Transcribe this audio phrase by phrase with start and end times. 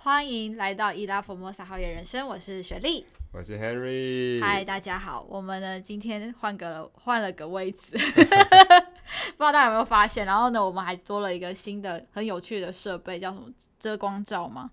[0.00, 4.40] 欢迎来到伊拉佛莫萨好野人生，我是雪莉，我是 Henry。
[4.40, 10.24] 嗨，大家好，我们呢今天换个了换了个位置， 不知道大家有没有发现？
[10.24, 13.48] 然后呢，我们还多了一个新的很有趣的设备，叫什么
[13.80, 14.70] 遮光罩吗？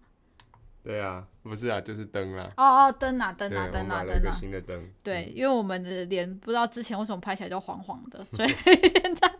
[0.83, 2.51] 对啊，不是啊，就是灯啦。
[2.55, 4.37] 哦哦，灯啊灯啊灯啊灯啊！
[4.39, 4.87] 新的灯。
[5.01, 9.34] 对，因为我们的脸不知道之前为什么拍起来就黄黄的， 所以现在。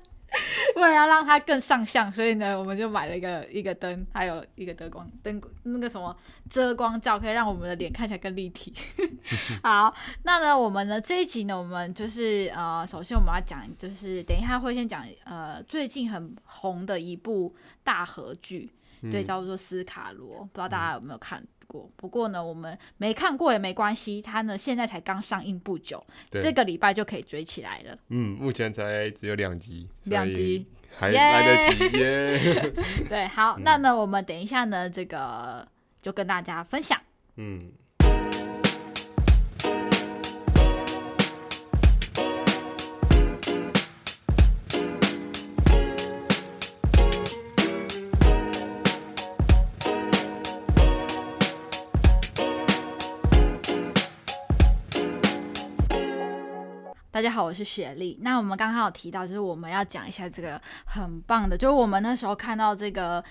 [0.81, 6.15] 为了要让它更上相，所以呢，我们就买了一个一个灯，还有一个灯光灯那个什么
[6.49, 8.73] 遮光罩，可以让我们的脸看起来更立体。
[9.63, 9.93] 好，
[10.23, 18.69] 那呢，我们呢这一集呢，我们就是呃，首先我们要讲，就是等一下会先讲呃，最近很红的一部大合剧，
[19.02, 21.41] 对，叫做《斯卡罗》，不知道大家有没有看？
[21.95, 27.97] 不过呢，我们没看过也没关系，它呢现在才刚上映不久，这个礼拜就可以追起来了。
[28.09, 30.65] 嗯，目前才只有两集，两集
[30.97, 32.38] 还来得及耶。
[32.38, 33.07] Yeah!
[33.09, 35.67] 对，好，那呢，我们等一下呢，这个
[36.01, 36.99] 就跟大家分享。
[37.38, 37.71] 嗯。
[57.16, 58.17] 大家好，我是雪莉。
[58.19, 63.23] 那我们刚刚有提到，就是我们要讲一下这个很棒的，就是我们那时候看到这个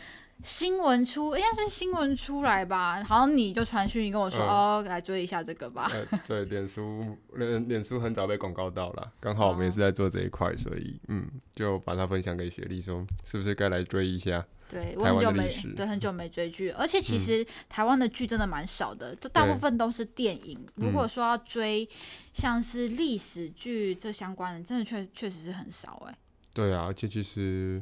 [0.42, 3.02] 新闻出，应该是新闻出来吧？
[3.04, 5.90] 好像你就传讯跟我说，嗯、哦，来追一下这个吧。
[5.92, 14.44] 呃、对，脸书，脸脸书很早被广告到了， 刚好我们也是在做这一块，所以嗯，就把它分享给雪莉，说是不是该来追一下？
[14.70, 20.58] 对，我很久没对很久没追剧，而且其实台湾的剧真的蛮少的，就、嗯、大部分都是电影。
[20.76, 21.88] 如果说要追
[22.32, 26.18] 像是历史剧这相关的，真的确确实是很少哎、欸。
[26.52, 27.80] 对啊，而且其实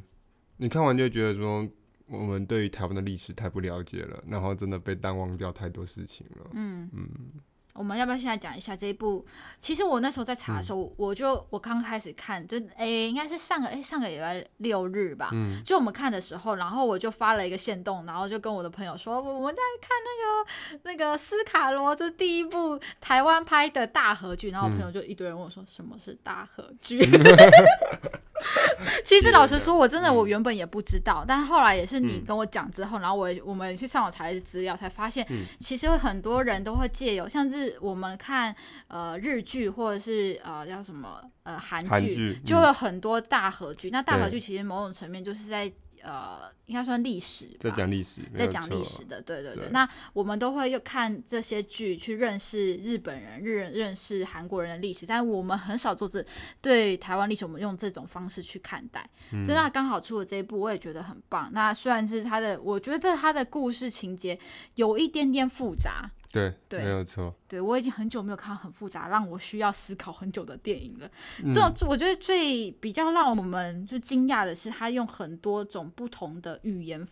[0.58, 1.66] 你看完就觉得说，
[2.06, 6.50] 我们对于台湾的历史太不了解了，然后真的被淡忘掉太多事情了。
[6.52, 7.08] 嗯嗯。
[7.74, 9.24] 我们要不要现在讲一下这一部？
[9.58, 15.30] 其实我那时候在查的时候，嗯、我就我刚开始看，就诶、欸，应该是上个诶、欸，上个礼拜六日吧。
[15.32, 15.62] 嗯。
[15.64, 24.50] 就我们看的时候，然后我就发了一个线动，然后就跟我的朋友说，我们在看那个那个斯卡罗，就第一部台湾拍的大合剧。
[24.50, 27.00] 然后我朋友就一堆人问我说，什么是大合剧？
[29.04, 35.26] 其实老实说，我真的我原本也不知道，嗯、但是后来也是你跟我讲之后，然后我我们去上网查一些资料，才发现，
[35.60, 38.54] 其实很多人都会借由像是我们看
[38.88, 43.88] 呃日剧或者是呃叫什么呃韩剧，就会有很多大合剧。
[43.88, 45.72] 嗯、那大合剧其实某种层面就是在。
[46.02, 49.64] 呃，应该算历史，在讲历史，在讲历史的，对对对。
[49.64, 56.24] 对那我们都会又看这些剧去认识日本人、日认识韩国人的历史，但是我们很少做这
[56.60, 59.08] 对台湾历史，我们用这种方式去看待。
[59.32, 61.48] 嗯、所以那刚好出了这一部，我也觉得很棒。
[61.52, 64.38] 那虽然是他的，我觉得他的故事情节
[64.74, 66.10] 有一点点复杂。
[66.32, 67.32] 对，对，没有错。
[67.46, 71.10] 对，我已经很久没有看到很复杂，让我需要思考很久的电影了。
[71.52, 77.06] 这种、嗯、我觉得最比较让我们就惊讶的是，他用很多种不同的语言，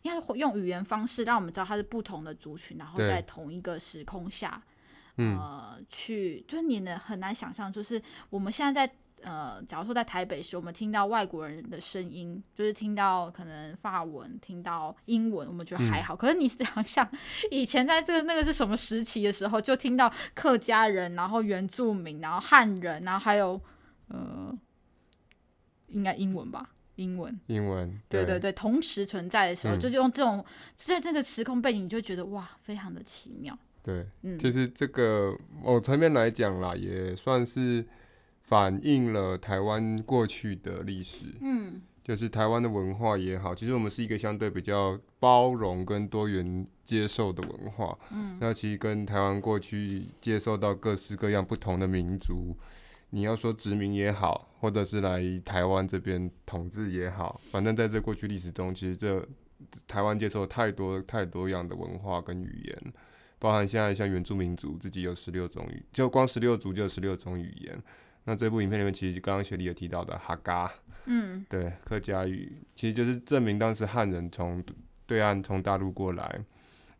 [0.00, 4.62] 应该用语言方式让我们知道他是不同的族群，然后在同一个时空下，
[5.16, 8.00] 呃，去就是你能很难想象，就是
[8.30, 8.94] 我们现在在。
[9.22, 16.14] 呃，假如说在台北时，我们听到外国人的声音，就是听到可能法文、听到英文，我们觉得还好。
[16.14, 17.08] 嗯、可是你 想想，
[17.50, 23.60] 以前在这个那个是什么时期的时候，就听到客家人，然后原住民，然后汉人，然后还有
[24.08, 24.52] 呃，
[25.88, 26.70] 应该英文吧？
[26.96, 30.44] 英文，英文，对对对，同时存在的时候，嗯、就用这种
[30.74, 33.56] 在这个时空背景，你就觉得哇，非常的奇妙。
[33.82, 37.86] 对，嗯，就是这个某层面来讲啦，也算是。
[38.52, 52.54] 反映了台湾过去的历史，嗯，就是台湾的文化也好，其实我们是一个相对比较包容跟多元接受的文化，嗯，那其实跟台湾过去接受到各式各样不同的民族，
[53.08, 59.26] 你要说殖民也好，或者是来台湾这边统治也好，反正在这过去历史中，其实这
[59.88, 62.92] 台湾接受太多太多样的文化跟语言，
[63.38, 67.82] 包含现在像原住民族自己有十六种语，就光十六族就有十六种语言。
[68.24, 70.72] 那这部影片里面，其实刚刚学弟有提到的哈嘎，
[71.06, 74.62] 嗯，对，客家语，其实就是证明当时汉人从
[75.06, 76.40] 对岸从大陆过来，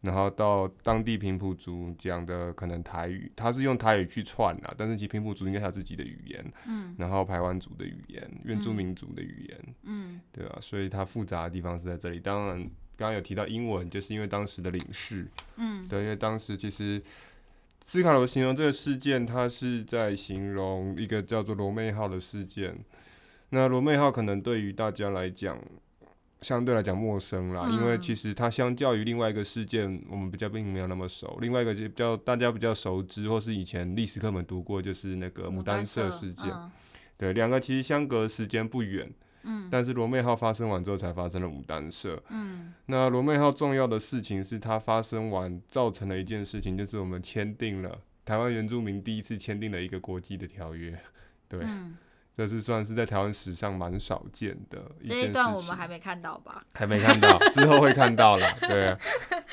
[0.00, 12.18] 然后到当地平埔族讲的可能台语，他是用台语去串啦，但是其实平埔族应该有自己的语言，嗯，然后排湾族的语言，原住民族的语言，嗯，对啊，所以它复杂的地方是在这里。
[12.18, 12.58] 当然，
[12.96, 17.00] 刚刚有提到英文，就是因为当时的领事，嗯，对，因为当时其实。
[17.84, 22.78] 斯卡罗形容这个事件，他是在形容一个叫做罗妹号的事件。
[23.50, 25.58] 那罗妹号可能对于大家来讲，
[26.40, 31.38] 相对来讲陌生啦，嗯、因为其实它相较于另外一个事件，我们比较并没有那么熟。
[31.40, 36.50] 另外一个就比较大家比较熟知，或是以前历史课本读过，就是那个牡丹社事件。
[36.50, 36.70] 嗯、
[37.18, 39.12] 对，两个其实相隔时间不远。
[39.44, 39.68] 嗯。
[39.70, 42.22] 但是罗妹号发生完之后，才发生了牡丹社。
[42.30, 42.72] 嗯。
[42.86, 50.98] 那罗妹号重要的事情是它发生完造成了一件事情，就是我们签订了台湾原住民第一次签订了一个国际的条约。
[51.48, 51.60] 对。
[51.62, 51.96] 嗯
[52.36, 55.08] 这是算是在台湾史上蛮少见的一。
[55.08, 56.64] 这一段我们还没看到吧？
[56.74, 58.46] 还没看到，之后会看到了。
[58.60, 58.98] 对、啊，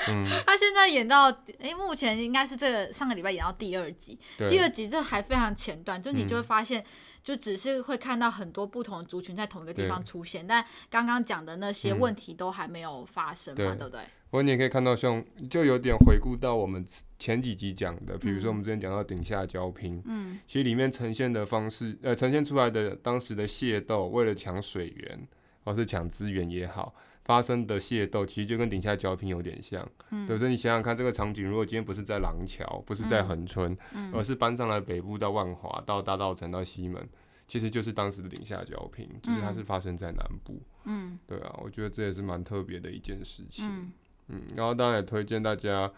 [0.07, 0.25] 嗯。
[0.45, 1.29] 他现在演到，
[1.59, 4.17] 哎，目前应该是这个上个礼拜演到第二集。
[4.37, 6.83] 对第二集这还非常前段，就你就会发现，
[7.21, 14.01] 就只是会看到很多不同的族群在同一个地方出现，但刚刚讲的那些问题都还没有发生嘛，对，对不对？
[14.29, 16.85] 不过你也可以看到，像就有点回顾到我们
[17.17, 25.27] 前几集讲的，比如说我们之前讲到顶下交拼，嗯，其实里面呈现的方式，呃，呈现出来的当时的械斗，为了抢水源
[25.63, 26.93] 或是抢资源也好，
[27.25, 29.83] 发生的械斗，其实就跟顶下交拼有点像。
[30.11, 37.03] 嗯，可是你想想看，这个场景如果今天不是在廊桥，不是在恒春，嗯，而是搬上来北部到万华，到大稻城到西门，
[37.47, 40.61] 其实就是当时的顶下交拼，就是它是发生在南部。
[40.85, 43.65] 嗯，对啊，我觉得这也是蛮特别的一件事情。
[43.67, 43.91] 嗯
[44.29, 45.91] 嗯，然后当然也推荐大家，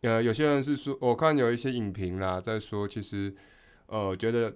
[0.00, 3.34] 呃，有些人是说，我看有一些影评啦，在说其实，
[3.86, 4.54] 呃，觉得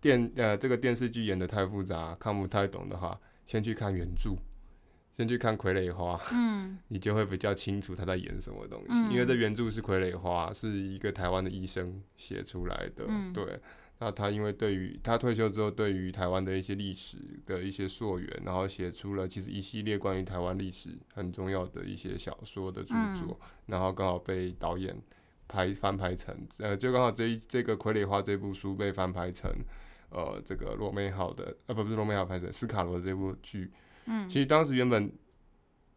[0.00, 4.36] 电呃这个电视剧演的太复杂，看不太懂的话，先去看原著，
[5.16, 13.60] 先去看《傀儡花》，嗯， 你就会比较清楚他在演什么东西，嗯、因为这原著是《傀儡花》，是一个台湾的医生写出来的，嗯、对。
[14.04, 22.88] 那他因为对于他退休之后，对于台湾的一些历史的一些溯源，然后写出了其实一系列关于台湾历史很重要的一些小说的著
[23.20, 25.00] 作，嗯、然后刚好被导演
[25.46, 29.48] 拍翻拍成，呃，就刚好这一这个《傀儡花》这部书被翻拍成，
[30.10, 33.70] 呃，这个罗美好的，呃，不不是罗美好拍成斯卡罗这部剧，
[34.06, 35.12] 嗯，其实当时原本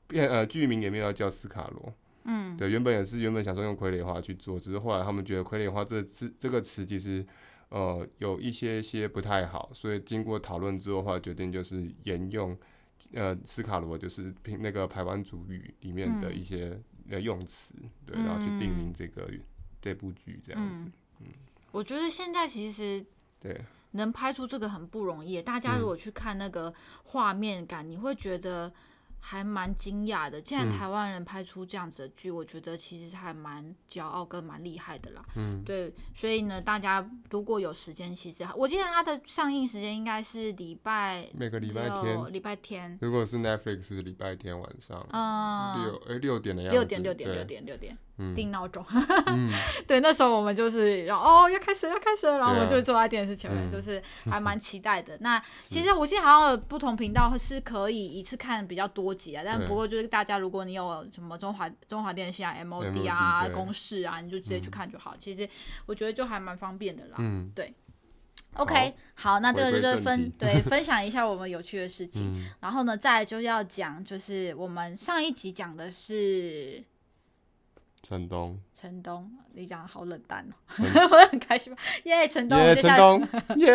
[0.07, 1.92] 片呃剧名也没有叫斯卡罗，
[2.25, 7.25] 嗯，对，原本也是原本想说用傀儡花去做，只是后来他们觉得傀儡花这字这个词其实。
[7.69, 12.57] 呃，有一些些不太好，所以经过讨论之后的话，决定就是沿用
[13.13, 16.79] 呃斯卡罗，就是拼那个排湾族语里面的一些
[17.09, 19.39] 呃用词，嗯、对，然后去定名这个、嗯、
[19.81, 20.75] 这部剧这样子。
[20.75, 20.91] 嗯，
[21.21, 21.27] 嗯
[21.71, 23.06] 我觉得现在其实
[23.39, 23.59] 对
[23.91, 26.73] 能拍出这个很不容易，大家如果去看那个
[27.03, 28.71] 画面感，嗯、你会觉得。
[29.27, 35.25] 还蛮惊讶的，既然台湾人拍出这样子的剧，嗯、我觉得其实还蛮骄傲跟蛮厉害的啦。
[35.36, 42.95] 嗯，对，所以呢，大家如果有时间，其实我记得它的上映时间应该是礼拜每个礼拜天，礼拜天。
[43.01, 47.98] 如果是 Netflix 是礼拜天晚上，嗯，六哎六点的样子，六点六点六点六点。
[48.33, 48.81] 定闹钟，
[49.86, 54.01] 对，那时候我们就是，然后哦要开始要开始了，然后我们就坐在电视前面，就是
[54.31, 55.18] 还蛮期待的。
[55.19, 55.38] 那
[55.68, 65.15] 其实我记得好像有不同频道是可以一次看比较多集啊，但不过就是大家如果你有什么中华中华电信啊、MOD 啊、公式啊，你就直接去看就好。
[65.17, 65.50] 其实
[65.85, 67.15] 我觉得就还蛮方便的啦。
[67.19, 67.73] 嗯，对。
[68.53, 76.83] OK，好，那这个就是分对 分享一下我们有趣的事情，然后呢，再来就要讲，就是我们上一集讲的是。
[78.01, 80.45] 陈东，陈东，你讲的好冷淡
[80.77, 80.77] 哦，
[81.11, 81.81] 我很开心吧？
[82.03, 83.19] 耶，陈东，耶，陈东，
[83.55, 83.67] 耶，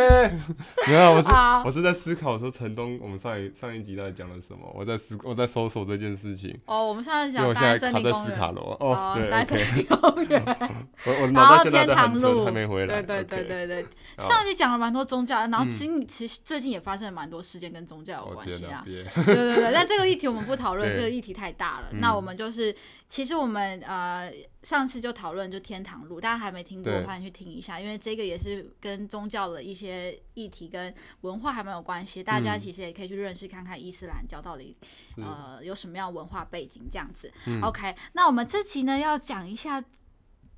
[0.87, 1.29] 没有，我是
[1.65, 4.71] 我是在思考说陈东，我们上一上一集到底讲了什么？
[4.73, 6.57] 我在思我在搜索这件事情。
[6.65, 8.77] 哦，我们上一集讲，我现在卡在斯卡罗。
[8.79, 10.41] 哦，对，大森林公园。
[11.05, 13.03] 我我然后天堂路还没回来。
[13.03, 13.87] 对对对对对，
[14.19, 18.85] 上一集讲了蛮多宗教，然后今其实最近也发生了蛮多事件跟宗教有关系啊。
[18.87, 21.89] 对对对，但这个议题我们不讨论，这个议题太大了。
[21.95, 22.73] 那我们就是，
[23.09, 24.31] 其实我们呃。
[24.63, 34.77] 上次就讨论就天堂路，大家还没听过，欢迎去听一下，因为这个也是跟宗教的一些议题跟文化还蛮有关系，大家其实也可以去认识看看伊斯兰教到底、
[35.17, 37.33] 嗯、呃有什么样文化背景这样子。
[37.47, 39.83] 嗯、OK，那我们这期呢要讲一下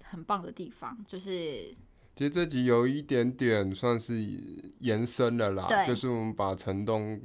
[0.02, 1.75] 很棒的地方，就是
[2.16, 4.21] 其实这集有一点点算是
[4.80, 7.21] 延伸了啦，对就是我们把城东。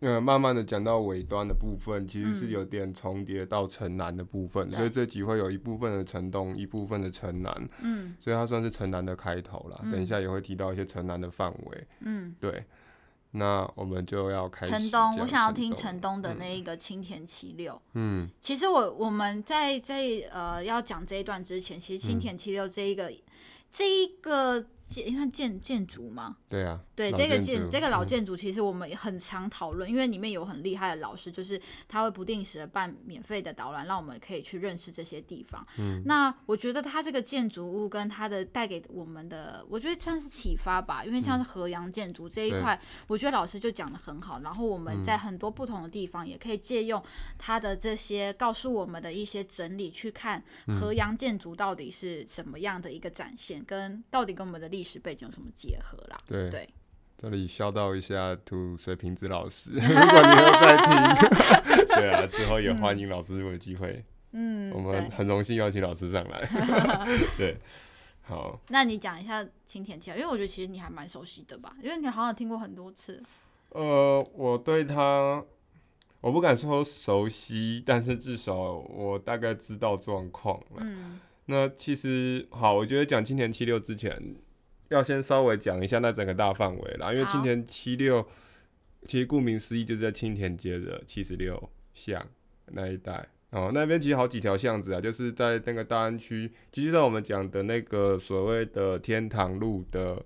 [0.00, 9.80] 呃，慢慢的讲到尾端的部分，其实是有点重叠到城南的部分，嗯、所以这集会有一部分的城东，一部分的城南，嗯，所以它算是城南的开头啦。
[9.82, 12.64] 嗯、等一下也会提到一些城南的范围，嗯，对。
[13.36, 16.22] 那我们就要开始城东，我想要听城东。
[16.22, 23.18] 的那一个青田七六，嗯，其实我我们在在呃要讲这一段之前，其实青田七六这一个、嗯、
[23.72, 35.66] 这一个建，因为建建筑嘛，对啊，对这个建这个老建筑，其实我们也很常讨论，嗯，因为里面有很厉害的老师，就是他会不定时的办免费的导览，让我们可以去认识这些地方。
[35.78, 47.02] 嗯，那我觉得他这个建筑物跟他的带给我们的，我觉得算是启发吧，因为像是河阳建筑这一块，嗯，我觉得老师就讲的很好，然后我们在很多不同的地方也可以借用
[47.38, 50.42] 他的这些告诉我们的一些整理，去看
[50.80, 56.20] 河阳建筑到底是什么样的一个展现，跟到底跟我们的历史背景有什么结合啦？
[56.26, 56.68] 对，对
[57.16, 66.50] 这里笑到一下土水瓶子老师， 如果你有在听， 对啊，之后也欢迎老师有机会，嗯，我们很荣幸邀请老师上来，
[67.38, 67.56] 对，
[68.22, 73.22] 好，那你讲一下青田七号，因为我觉得其实你还蛮熟悉的吧，因为你好像听过很多次。
[73.68, 75.42] 呃，我对他，
[76.20, 80.78] 我不敢说熟悉，但是至少我大概知道状况了。
[80.80, 84.34] 嗯，那其实好，我觉得讲青田七六之前。
[84.88, 88.26] 要先稍微讲一下那整个大范围啦，因为青田七六
[89.06, 92.24] 其实顾名思义就是在青田街的七十六巷
[92.66, 100.22] 那一带哦，那边其实好几条巷子啊，就是在那个大安区，其实在我们讲的那个所谓的天堂路的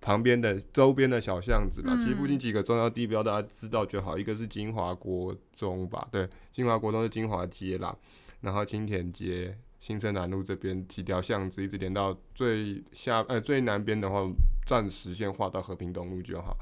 [0.00, 7.96] 旁边的周边的小巷子嘛，嗯、其实附近几个重要地标大家知道就好，一个是金华国中吧，对，金华国中是金华街啦，
[8.40, 9.56] 然后青田街。
[9.82, 14.24] 新生南路这边几条巷子，一直连到最下呃最南边的话，
[14.64, 16.56] 暂时先画到和平东路就好。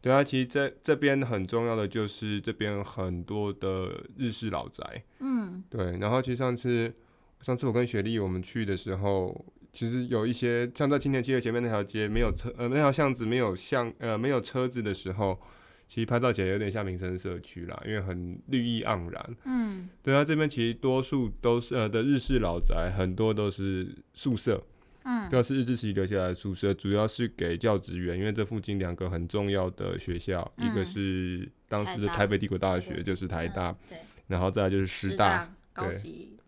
[0.00, 5.02] 对啊，其实这这边很重要的就是这边很多的日式老宅。
[5.18, 5.98] 嗯，对。
[5.98, 6.94] 然后其实上次
[7.40, 15.36] 上次我跟雪莉我们去的时候，其实有一些像在青年街的前面那条街没有车呃那条巷子没有巷呃没有车子的时候。
[15.92, 19.36] 其实拍照起来有点像民生社区啦，因为很绿意盎然。
[19.44, 24.64] 嗯，对啊，这边其实多数都是呃的日式老宅，很多都是宿舍。
[25.02, 33.76] 嗯，都是日治时期留下来的宿舍，主要是给教职员，因为这附近两个很重要的学校，嗯、一个是当时的台北帝国大学，就是台大，
[34.28, 35.44] 然后再来就是师大，
[35.74, 36.38] 大高级。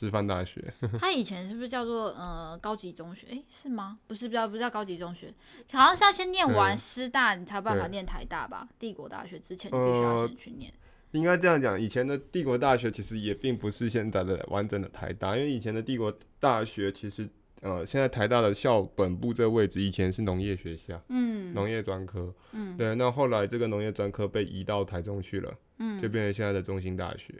[0.00, 3.26] 师范大学， 他以前是不是叫做呃高级中学？
[3.26, 3.98] 诶、欸，是吗？
[4.06, 5.30] 不是，不叫不叫高级中学，
[5.72, 8.66] 好像是要先念完师大，你才有办法念台大吧？
[8.78, 10.72] 帝国大学之前你必须要先去念。
[10.72, 17.28] 呃、应该这样讲，以前的帝国大学其实也并不是现在的完整的台大，因为以前的帝国大学其实
[17.60, 27.34] 呃，现在台大的校本部这个位置以前是农业学校，嗯，农业专科，嗯，对，那后来这个农业专科被移到台中去了，嗯，就变成现在的中兴大学。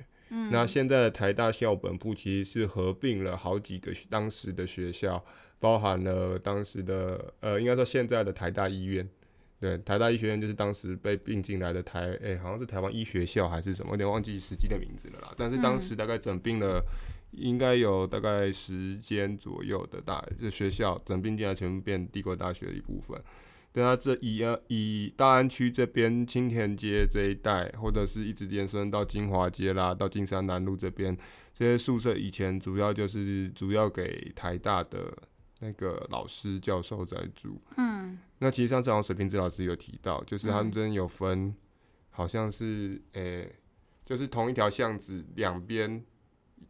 [0.51, 5.23] 那现在的台大校本部其实是合并了好几个当时的学校，
[5.59, 9.09] 包含了当时的呃，应该说现在的台大医院，
[9.59, 15.35] 对，台大医学院就是当时被并进来的台，哎、好像是台湾医学校还是什么，有点忘记实际的名字了啦。
[15.37, 16.81] 但是当时大概整并了，
[17.33, 23.21] 应该有大概十间左右的大的学校，整并进来全部变帝国大学的一部分。
[23.73, 31.17] 对啊，这以呃以大安区这边青田街这一带，或者是一直延伸到金华街啦，到金山南路这边，
[31.55, 35.17] 这些宿舍以前主要就是主要给台大的
[35.61, 37.61] 那个老师教授在住。
[37.77, 41.55] 嗯，那其实上次好像水瓶子老师有提到，就是他们这边有分，
[42.11, 43.57] 好像是诶、欸，
[44.05, 46.05] 就是同一条巷子两边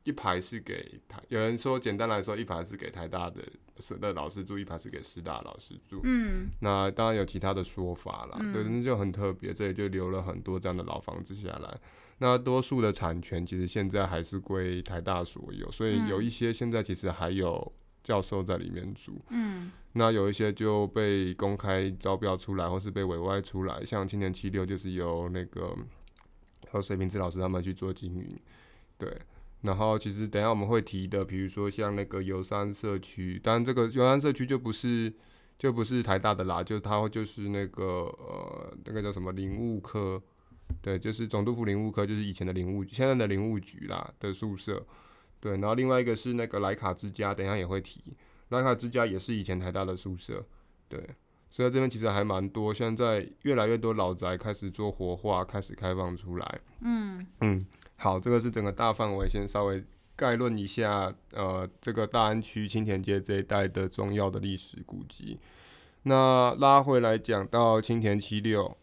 [0.04, 3.42] 一排是给台，有人说简单来说，一排是给台大的。
[3.82, 6.02] 是的老师住，一排是给师大老师住。
[6.04, 9.54] 嗯，那当然有其他的说法了，对，那就很特别。
[9.54, 11.80] 这里就留了很多这样的老房子下来。
[12.18, 17.72] 那多数的产权其实现在还是归台大所有，所以有一些现在其实还有
[18.04, 19.18] 教授在里面住。
[19.30, 25.74] 嗯，那有一些就被公开招标出来，或是被委外出来，像青年七六就是由那个
[26.68, 28.38] 和水瓶子老师他们去做经营，
[28.98, 29.10] 对。
[29.62, 35.12] 然后其实等一下我们会提的，比如说像那个游山社区，当然这个游山社区就不是
[35.58, 40.22] 就不是台大的啦，就它就是那个呃那个叫什么林务科，
[40.80, 44.82] 对，就是总督府林务科，就是以前的林务现在的林务局啦的宿舍，
[45.40, 45.52] 对。
[45.52, 48.00] 然后另外一个是那个莱卡之家，等一下也会提，
[48.48, 50.42] 莱卡之家也是以前台大的宿舍，
[50.88, 50.98] 对。
[51.50, 57.66] 所以这边其实还蛮多，现在越来越多老宅开始做活化，开始开放出来，嗯嗯。
[58.02, 59.84] 好，这个是整个大范围，先稍微
[60.16, 65.38] 概论一下，呃，这个大安区青田街这一带的重要的历史古迹。
[66.04, 68.74] 那拉回来讲到青田七六，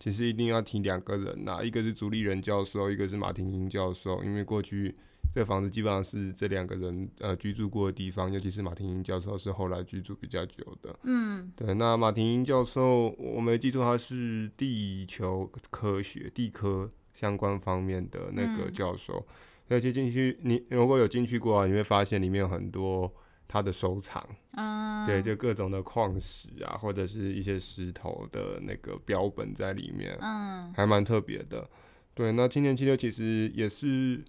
[0.00, 4.92] 其实一定要提两个人呐，一个是朱立人教授，一个是马廷英教授，因为过去
[5.32, 10.98] 这房子基本上是这两个人呃居住过的地方，尤其是马廷英教授是后来居住比较久的。
[11.04, 16.90] 嗯，对，那马廷英教授，我没记错，他是地球科学地科。
[17.16, 19.26] 相关方面的那个教授，
[19.68, 23.10] 而且进去，你如果有进去过啊，你会发现里面有很多
[23.48, 31.68] 他的收藏，嗯，对，就各种的矿石啊，或者是一些石头的那个标本在里面，嗯，还蛮特别的。
[32.12, 34.22] 对，那青年七六其实也是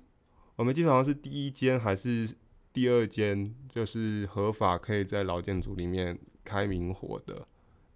[0.56, 2.34] 我们基本上是第一间还是
[2.72, 7.46] 第二间，就是合法可以在老建筑里面开明火的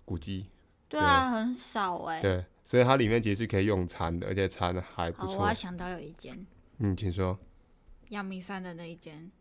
[0.04, 0.48] 古迹。
[0.88, 2.22] 对啊，对很少哎、欸。
[2.22, 5.38] 对，所以它里面其实是可以用餐的，而且餐还不错。
[5.38, 6.46] 我还想到有一间，
[6.80, 7.38] 嗯，请说。
[8.10, 9.32] 阳明山的那一间。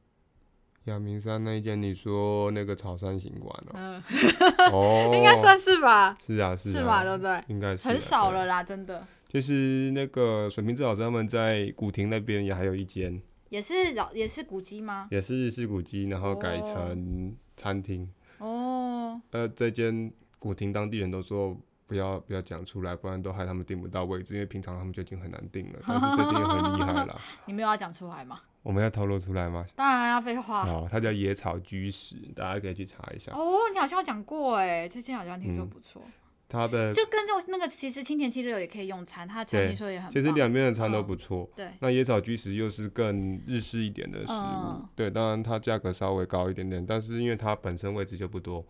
[0.84, 3.72] 阳明山那一间，你说那个草山行馆哦？
[3.74, 4.02] 嗯，
[4.72, 6.16] 哦，应该算是吧。
[6.24, 7.04] 是啊，是啊，是吧？
[7.04, 7.44] 对不对？
[7.48, 9.06] 应该是很少了啦，真的。
[9.28, 15.06] 就是那个水平志老师他们在古亭那边也还有一间，也是老也是古迹吗？
[15.10, 18.10] 也是日式古迹，然后改成餐厅。
[18.38, 19.20] 哦。
[19.30, 21.56] 呃，这间古亭当地人都说
[21.90, 25.80] 不要不要讲出来，不然都害他们订不到位置，因为平常他们就已经很难订了。
[25.84, 27.20] 但是这间也很厉害了。
[27.46, 28.40] 你没有要讲出来吗？
[28.62, 29.66] 我们要透露出来吗？
[29.74, 30.62] 当然要废话。
[30.68, 33.32] 哦，它叫野草居石，大家可以去查一下。
[33.32, 36.00] 哦，你好像有讲过哎，这间好像听说不错。
[36.48, 40.10] 它的就跟这那个其实青田七六也可以用餐，它的餐厅说也很。
[40.10, 41.48] 其实两边的餐都不错。
[41.56, 41.68] 对。
[41.80, 48.64] 那野草居食又是更日式一点的食物，对，当然它价格稍微高一点点，但是因为它本身位置就不多。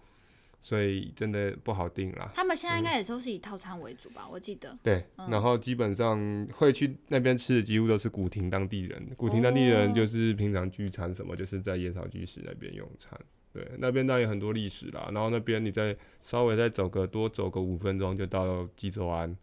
[0.63, 2.31] 所以真的不好定啦。
[2.35, 4.25] 他们现在应该也都是以套餐为主吧？
[4.27, 4.79] 嗯、我记得。
[4.83, 9.11] 对，嗯、然后基本上会去那边吃的几乎都是古亭当地人。
[9.17, 13.19] 古亭当地人就是平常聚餐什么，就是在野草居士那边用餐。
[13.53, 15.09] 对，那边当然有很多历史啦。
[15.13, 19.35] 然后那边你再稍微再走个多走个五分钟就到济州湾。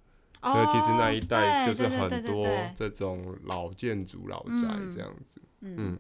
[0.44, 5.42] 哦、所以其实那一带就是很多这种老建筑老宅这样子。
[5.62, 6.00] 嗯，嗯。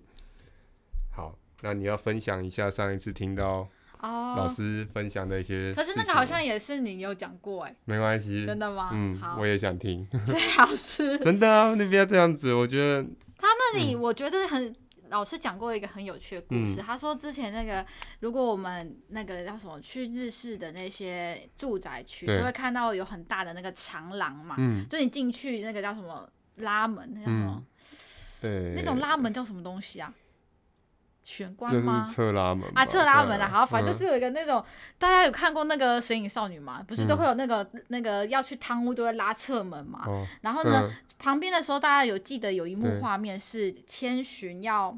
[1.11, 3.67] 好，那你要分享一下上一次听到。
[4.01, 8.91] 哦，老师分享的一些，可是那个好像也是你有讲过哎，没关系，真的吗？
[8.93, 13.03] 嗯，我也想听， 最好是 真的啊，你不要这样子，我觉得
[13.37, 14.75] 他那里我觉得很，
[15.09, 17.85] 老师讲过一个很有趣的故事，他说之前那个
[18.19, 24.55] 如果我们那个叫什么去日式的那些住宅区，就会看到有很大的那个长廊嘛，
[24.89, 27.63] 就你进去那个叫什么拉门，那叫什么？
[28.41, 30.13] 对，那种拉门叫什么东西啊？
[31.27, 32.03] 玄关吗？
[32.03, 34.63] 就是侧拉门啊，侧拉门啊，好，反正就是有一个那种，
[34.97, 36.81] 大家有看过那个《神隐少女》吗？
[36.87, 40.07] 不是都会有那个那个要去汤屋都会拉侧门嘛？
[40.39, 44.97] 然后呢，旁边的时候大家有记得有一幕画面是千寻要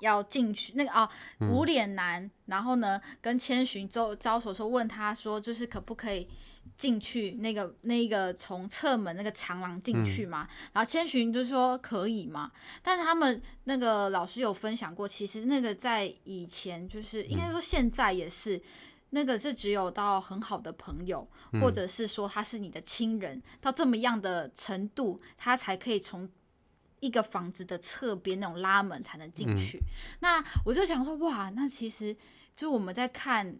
[0.00, 1.08] 要进去那个啊
[1.40, 6.28] 无脸男，然后呢跟千寻招招手说问他说就是可不可以。
[6.76, 12.50] 进去那个那个从侧门那个长廊进去嘛，嗯、然后千寻就说可以嘛，
[12.82, 18.62] 但是他们那个老师有分享过，其实那个在以前就是应该说现在也是，嗯、
[19.10, 26.28] 那个是只有到很好的朋友，嗯、或者是说他是你的亲人，到这么样的程度，他才可以从
[26.98, 29.78] 一个房子的侧边那种拉门才能进去。
[29.78, 29.86] 嗯、
[30.20, 32.16] 那我就想说，哇，那其实
[32.56, 33.56] 就我们在看。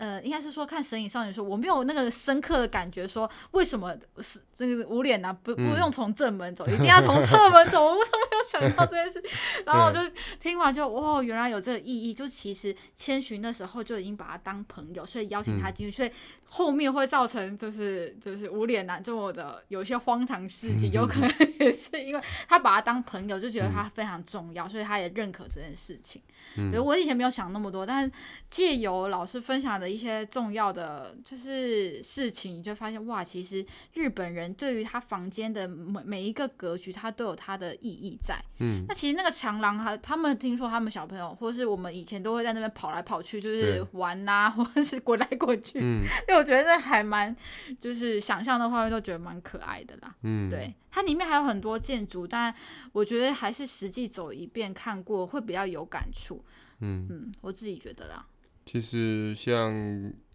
[0.00, 7.84] 呃，应该是说看《神隐少女》的时候，我没有那个深刻的感觉，说为什么是这个无脸男不不用从正门走，嗯、一定要从侧门走？
[7.84, 9.22] 我为什么没有想到这件事？
[9.66, 10.00] 然后我就
[10.40, 12.14] 听完就哦，原来有这个意义。
[12.14, 16.12] 就其实千寻那时候就已经把他当朋友，所以邀请他进去，嗯、所以
[16.44, 26.20] 后面会造成就是就是无脸男这么的有一些荒唐事迹，有可能也是因为他把他当朋友，就觉得他非常重要，所以他也认可这件事情。
[26.56, 28.10] 嗯、我以前没有想那么多，但是
[28.48, 29.90] 借由老师分享的。
[29.90, 38.36] 一些重要的就是事情，你就发现哇，其实日本人对于他房间的每每一个格局，它都有它的意义在。
[38.58, 45.78] 嗯，那其实那个长廊，他他们听说他们小朋友，或是我们以前都会在那边跑来跑去，就是玩呐、啊，或者是滚来滚去。
[45.80, 47.34] 嗯， 因为我觉得那还蛮，
[47.78, 50.14] 就是想象的画面都觉得蛮可爱的啦。
[50.22, 52.54] 嗯，对，它里面还有很多建筑，但
[52.92, 56.44] 我觉得还是实际走一遍看过会比较有感触。
[56.80, 58.26] 嗯嗯，我自己觉得啦。
[58.70, 59.74] 其实像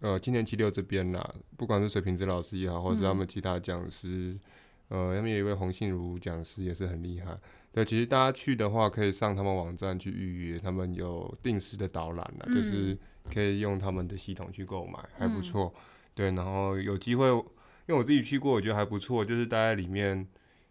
[0.02, 4.38] 呃，今年七六这边啦，不管是水瓶子老师也好，或是他们其他讲师，
[4.90, 7.34] 嗯、呃，他们有一位洪信如讲师也是很厉害。
[7.72, 12.98] 对，其实大家去的话，可以上他们网站去预约，他们有定时的导览啦，嗯、就是
[13.34, 15.74] 可以用他们的系统去购买，还不错。
[15.74, 15.82] 嗯、
[16.14, 17.42] 对，然后有机会，因
[17.88, 20.28] 为我自己去过，我觉得还不错，就是待在里面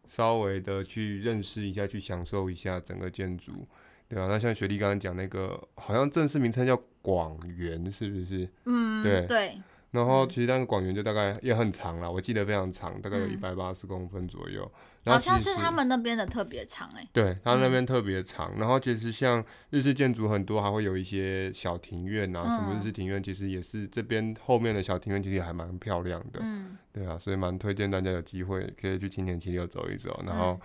[0.06, 3.66] 稍微的去认识一下，去享受一下整个建筑。
[4.06, 8.48] 对啊，那像雪莉刚刚讲那个，好像正式名称叫广元，是不是？
[8.64, 9.60] 嗯，对对。
[9.90, 14.68] 然后其实那个广元就大概也很长了，我记得非常长，大概有一百八十公分左右。
[15.04, 17.06] 好像是他们那边的特别长哎。
[17.12, 18.58] 对，他那边特别长。
[18.58, 26.40] 然后其实像日式建筑很多，还会有一些小庭院啊，什么日式庭院，其实也是这边后面的小庭院，其实也还蛮漂亮的。
[26.42, 30.58] 嗯，对啊，所以蛮推荐大家有机会可以去青年七六走一走，然后。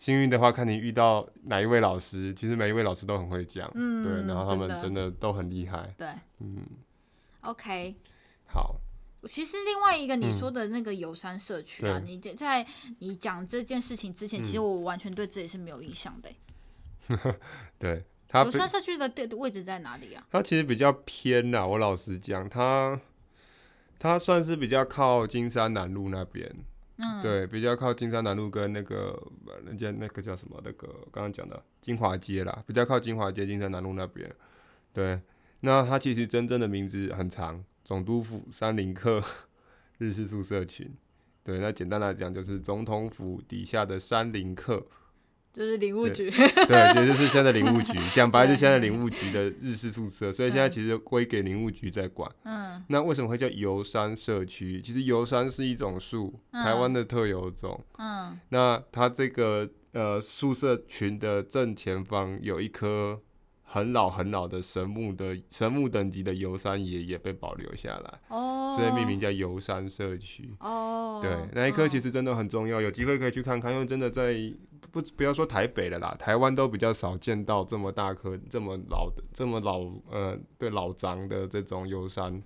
[0.00, 6.08] 幸运的话，看你遇到哪一位老师，其实每一位老师都很会讲，嗯，对，然后他们真的都很厉害，对，
[6.38, 6.64] 嗯
[7.42, 7.94] ，OK，
[8.46, 8.80] 好。
[9.28, 12.66] 其实另外一个你说的那个游山社区啊，嗯、你在
[13.00, 16.30] 你讲这件事情之前，嗯、其实我完全对这里是没有印象的。
[17.78, 20.26] 对，游山社区的位置在哪里啊？
[20.30, 22.98] 它其实比较偏呐，我老实讲，它
[23.98, 26.50] 它算是比较靠金山南路那边。
[27.22, 29.20] 对，比较靠金山南路跟那个
[29.64, 34.30] 人家那个叫什么那个刚刚讲的金华街啦，比较靠金华街、金山南路那边。
[34.92, 35.20] 对，
[35.60, 37.64] 那它其实真正的名字很长。
[37.82, 39.20] 总督府三林客
[39.98, 40.88] 日式宿舍群，
[41.42, 44.86] 对，那简单来讲就是总统府底下的三林客，
[45.52, 52.30] 就是林务局，对，也就是现在林务局，讲白就现在林务局的日式宿舍，所以现在其实归给林务局在管。
[52.44, 54.80] 嗯，那为什么会叫游山社区？
[54.80, 57.84] 其实游山是一种树，台湾的特有种。
[57.98, 63.20] 嗯，那它这个呃宿舍群的正前方有一棵。
[63.72, 68.76] 很老很老的神木的神木等级的游山爷也被保留下来，oh.
[68.76, 70.50] 所以命名叫游山社区。
[70.58, 71.22] 哦，oh.
[71.22, 74.34] 对，那一棵其实真的很重要，有机会可以去看看，因为真的在
[74.90, 82.42] 不不要说台北了啦，台湾都比较少见到这么大棵、这么老的、这么老呃对老长的这种游山，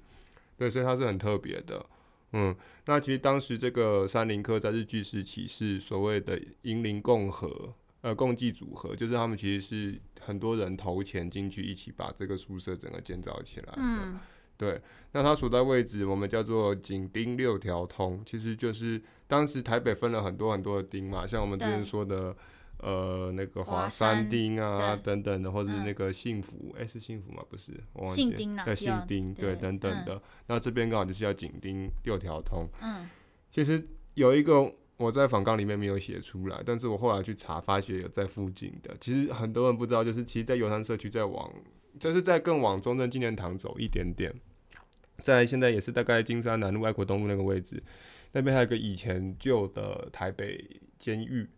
[0.59, 1.87] 对，所以它是很特别的。
[2.33, 7.73] 嗯，那其实当时这个山林科在日据时期是所谓的银林共和。
[8.03, 13.75] 呃，共济组合就是他们其实是很多人投钱进去，一起把这个宿舍整个建造起来的。
[13.77, 14.19] 嗯，
[14.57, 14.81] 对。
[15.13, 22.35] 那它所在位置，我们叫做井町六条通，其实就是当时台北分了很多很多的町嘛，像我们之前说的，
[22.79, 27.45] 呃，那个华山町啊等等的，或者是那个幸福，哎、嗯欸，是幸福吗？
[27.49, 28.37] 不是，我忘记了。
[28.37, 30.15] 幸町对，姓丁对，等等的。
[30.15, 32.69] 嗯、那这边刚好就是要紧盯六条通。
[32.81, 33.09] 嗯，
[33.51, 34.73] 其实有一个。
[34.97, 38.97] 我在访纲里面没有写出来，但是我后来去查，发觉有在附近的。
[39.01, 41.53] 其实很多人不知道，就是其实，在游山社区再往，
[41.99, 44.33] 就是在更往中正纪念堂走一点点，
[45.23, 47.83] 在现在也是大概金山南路、爱国东路那个位置，
[48.33, 50.65] 那边还有个以前旧的台北
[50.99, 51.49] 监狱。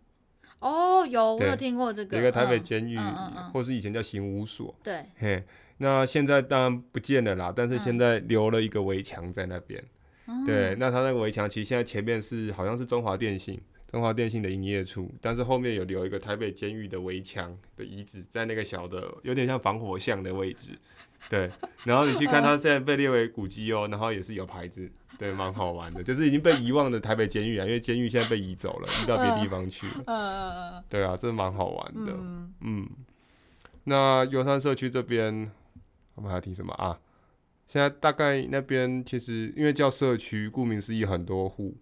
[0.60, 2.16] 哦，有，我有听过这个。
[2.16, 4.74] 有一个台北监狱，嗯嗯嗯、或是以前叫刑务所。
[4.82, 5.04] 对。
[5.18, 5.44] 嘿，
[5.76, 9.84] 那现在当然不见了啦，但是现在留了一个围墙在那边。
[10.44, 20.70] 对，那它那个围墙其实现在前面是好像是中华电信，中华电信的营业处，但是后面有留一个台北监狱的围墙的遗址，在那个小的有点像防火巷的位置，
[21.30, 21.50] 对，
[21.84, 32.12] 然后你去看它现在被列为古迹哦，然后也是有牌子，对，蛮好玩的，就是已经被遗忘的台北监狱啊，因为监狱现在被移走了，移到别地方去了，对啊，真的蛮好玩的，
[32.60, 32.88] 嗯，
[33.84, 35.50] 那游山社区这边
[36.16, 36.72] 我们还要提什么？
[36.74, 36.98] 啊？
[37.66, 41.76] 现在大概那边其实因为叫社区，顾名思义很多户，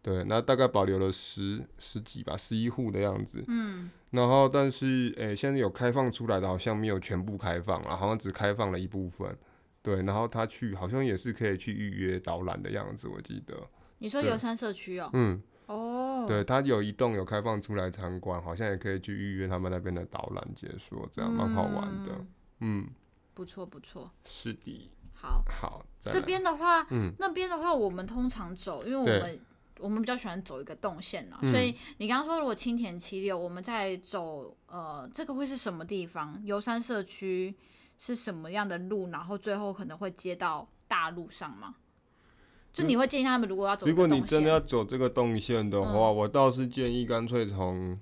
[0.00, 3.44] 对，那大概保留了十十几吧，十一户的样子。
[3.48, 3.90] 嗯。
[4.10, 9.36] 然后，但是诶、欸，现在有开放出来的，好像没有全部开放了，好像只开放了一部分。
[9.82, 13.54] 对，然后他去好像也是可以去预约导览的样子，我记得。
[13.98, 15.10] 你说游山社区哦？
[15.12, 15.42] 嗯。
[15.66, 16.24] 哦。
[16.26, 22.24] 对，他有一栋有开放出来参观，好像也可以去预约他们那边的导览解说，这样蛮好玩的。
[22.60, 22.86] 嗯。
[23.34, 24.10] 不错不错。
[24.24, 24.90] 是的。
[25.26, 29.40] 好，好，这边的话，嗯，那边的话，我们通常走，因为我们
[29.80, 36.40] 我们比较喜欢走一个动线啦，嗯、所以你刚刚说如果青田七六，我们在走，呃，这个会是什么地方？
[36.44, 37.54] 游山社区
[37.98, 39.10] 是什么样的路？
[39.10, 41.74] 然后最后可能会接到大路上吗？
[42.72, 47.98] 就你会建议他们，如果要走，如果你真的要走这个动线的话，嗯、我倒是建议干脆从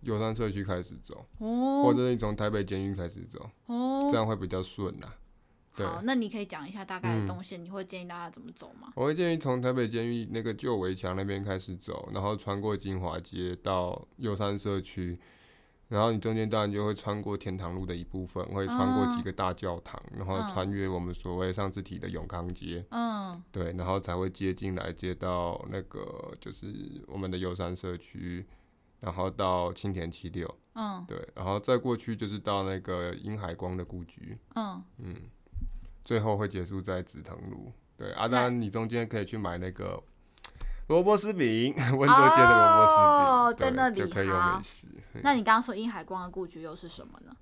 [0.00, 5.06] 游山社区开始走，哦，或者你从台北监狱开始走，哦，这样会比较顺呐。
[5.84, 8.92] 好，那你可以讲一下大概的动线，嗯、你会建议大家怎么走吗？
[8.94, 15.18] 我会建议从台北监狱那个旧围墙那边开始走，然后穿过金华街到游山社区，
[15.88, 26.66] 然后你中间当然就会穿过天堂路的一部分，会穿过几个大教堂，嗯、然后穿越我们所谓上次提的永康街，嗯，对，然后才会接进来接到那个就是
[27.06, 28.46] 我们的游山社区，
[29.00, 34.82] 然后到青田七六，嗯，对，然后再过去就是到那个殷海光的故居，嗯。
[34.98, 35.14] 嗯。
[36.06, 40.00] 最后会结束在紫藤路，对啊，当然你中间可以去买那个
[40.86, 44.86] 萝卜丝饼， 温州街的萝卜丝饼，在那里就可以有美食。
[45.22, 47.32] 那你刚刚说殷海光的故居又是什么呢？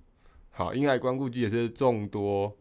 [0.51, 2.57] 好，殷海光故居也是众多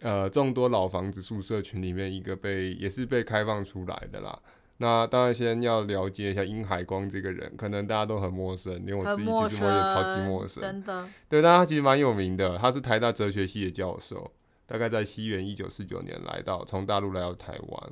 [0.00, 4.38] 呃众多老房子宿舍群里面一个被也是被开放出来的啦。
[4.78, 11.06] 那当然先要了解一下殷海光这个人，可能大家都很陌生，连我自己其实我也超级陌生，真的。
[11.28, 14.32] 对，但他其实蛮有名的，他是台大哲学系的教授。
[14.70, 17.90] 大概在西元一九四九年来到，从大陆来到台湾，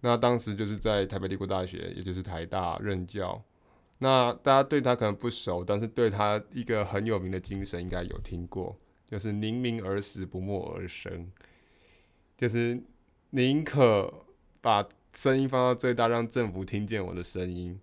[0.00, 3.44] 那当时就是在台北帝国大学，也就是台大任教，
[3.98, 8.74] 那大家对他可能不熟，但是对他一个很有名的精神应该有听过，
[9.04, 11.30] 就是宁鸣而死，不默而生，
[12.38, 12.82] 就是
[13.28, 14.24] 宁可
[14.62, 17.78] 把声音放到最大，让政府听见我的声音。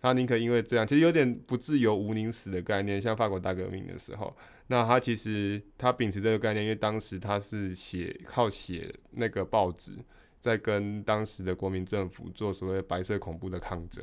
[0.00, 4.34] 他宁可因为这样，其实有点不自由无宁死的概念，像法国大革命的时候，
[4.68, 9.92] 那他其实他秉持这个概念，因为当时他是写靠写那个报纸，
[10.40, 14.02] 在跟当时的国民政府做所谓白色恐怖的抗争。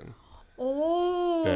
[0.58, 1.54] 哦，对，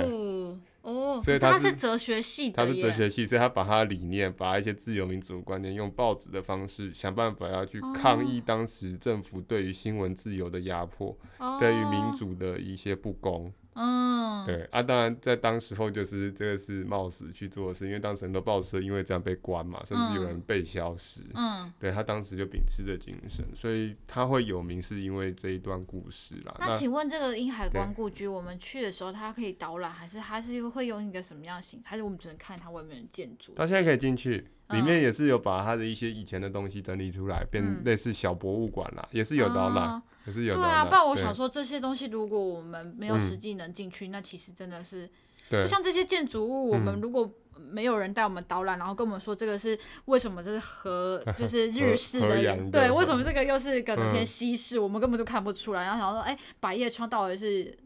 [0.82, 13.54] 哦，所以他是，他是哲学系的，他是哲学系，所以他把他的理念，把一些自由民主观念，用报纸的方式想办法要去抗议当时政府对于新闻自由的压迫，哦、对于民主的一些不公。
[13.76, 21.20] 嗯，对啊，当然在当时候就是这个是冒死去做的事，因为当时很多报社因为这样被关嘛，甚至有人被消失。
[21.34, 26.56] 嗯，对他当时就秉持着精神，所以他会有名是因为这一段故事啦。
[26.60, 33.54] 那请问这个英海关故居，我们去的时候，它可以导览，还是它是会用一个什么样的形式，还是我们只能看它外面的建筑？
[33.58, 40.02] 它现在可以进去，里面也是有把他的一些以前的东西整理出来，变类似小博物馆啦，也是有导览。
[40.34, 45.10] 对啊，不然我想说这些东西，如果我们没有实际能进去，嗯，那其实真的是，
[45.52, 55.84] 就像这些建筑物，我们如果没有人带我们导览，嗯，然后跟我们说这个是为什么这是和 就是日式的，的对，为什么这个又是可能偏西式，嗯，我们根本就看不出来。
[55.84, 57.78] 然后想说，哎，百叶窗到底是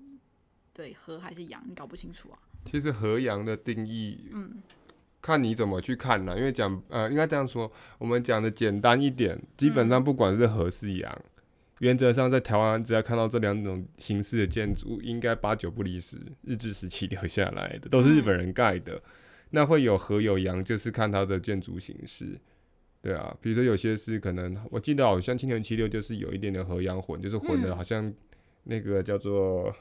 [0.73, 1.61] 对和还是阳？
[1.67, 2.39] 你搞不清楚啊。
[2.65, 4.61] 其实和阳的定义，嗯，
[5.21, 11.21] 看你怎么去看了，因为讲呃，应该这样说，我们讲的简单一点，基本上不管是和是阳。
[11.79, 18.95] 嗯原则上，在台湾只要看到这两种形式的建筑，应该八九不离十，日治时期 留下来的，都是日本人盖的。
[18.95, 19.01] 嗯、
[19.51, 22.37] 那会有和有洋，就是看它的建筑形式，
[23.01, 23.33] 对啊。
[23.41, 28.13] 比如说有些是可能，我记得好像青田七六就是有一点点和洋混，就是混的好像
[28.63, 29.73] 那个叫做。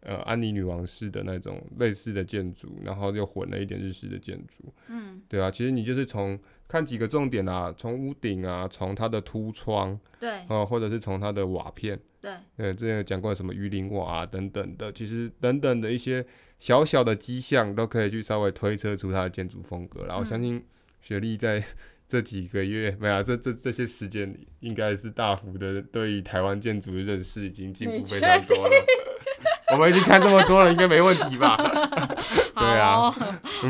[0.00, 4.72] 呃，安妮女王式的那种类似的建筑，然后又混了一点日式的建筑。
[4.88, 16.24] 嗯，对啊，其实你就是从看几个重点啊，从屋顶啊，从它的凸窗，对，哦、呃，或者是从它的瓦片，对，呃，之前有讲过什么鱼鳞瓦啊等等的，其实等等的一些
[16.58, 20.04] 小小的迹象都可以去稍微推测出它的建筑风格。
[20.06, 20.64] 然后相信
[21.00, 21.62] 雪莉在
[22.06, 28.86] 这几个月，没有、啊、这这这些时间里，应该是大幅的对于台湾建筑的认识已经进步非常多了。
[29.72, 31.56] 我们已经看这么多了，应该没问题吧？
[32.54, 33.14] 对啊，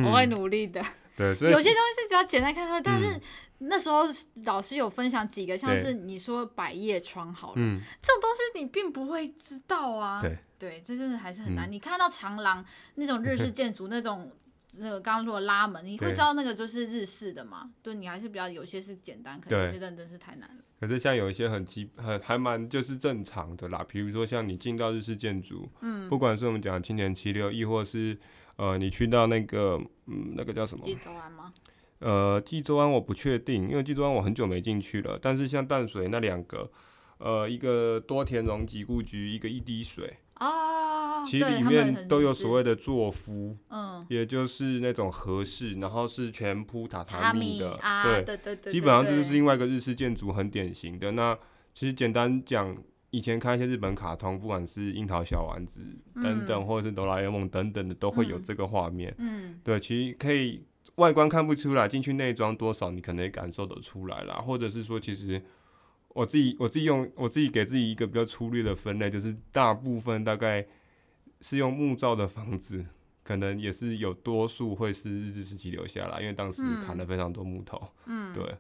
[0.05, 0.83] 我会努力的。
[1.17, 3.21] 对，所以有些东西是比较简单看出来，但是
[3.59, 4.05] 那时候
[4.45, 7.55] 老师有分享几个，像是你说百叶窗好了，
[8.01, 10.21] 这种东西你并不会知道啊。
[10.21, 11.71] 对，对，这真的还是很难。
[11.71, 14.31] 你看到长廊那种日式建筑， 那种
[14.79, 17.71] 那个刚刚说的拉门，你会知道那个就是日式的嘛？
[17.83, 20.65] 对，你还是比较有些是简单，可能有些真的是太难了。
[20.81, 28.17] 可是像有一些很基很还蛮就是正常的啦，比如说像你进到日式建筑，嗯，不管是我们讲青年七六，亦或是
[28.57, 30.85] 呃你去到那个嗯那个叫什么？
[30.85, 31.53] 济州湾吗？
[31.99, 35.19] 呃，纪州湾我不确定，因为济州湾我很久没进去了。
[35.21, 36.71] 但是像淡水那两个，
[37.19, 40.17] 呃，一个多田荣吉故居，一个一滴水。
[40.35, 51.11] 啊，其实里面都有所谓的座敷，嗯，也就是那种和室，然后是全铺榻榻米的，啊、对，对对对，基本上这就是另外一个日式建筑，很典型的。
[51.11, 51.37] 那
[51.75, 52.77] 其实简单讲，
[53.11, 55.81] 以前看一些日本卡通，不管是樱桃小丸子
[56.15, 65.43] 等等，嗯、或者是哆啦 A 梦等等的，都会有这个画面，嗯，对，其实可以外观看不出来，进去内装多少，你可能也感受得出来啦，或者是说，其实。
[66.15, 70.67] 我自己我自己用我自己给自己一个比较粗略的分类，就是大部分大概
[71.41, 72.85] 是用木造的房子，
[73.23, 77.81] 可能也是有多数会是日治时期留下来，因为当时砍了非常多木头。
[78.07, 78.57] 嗯，对。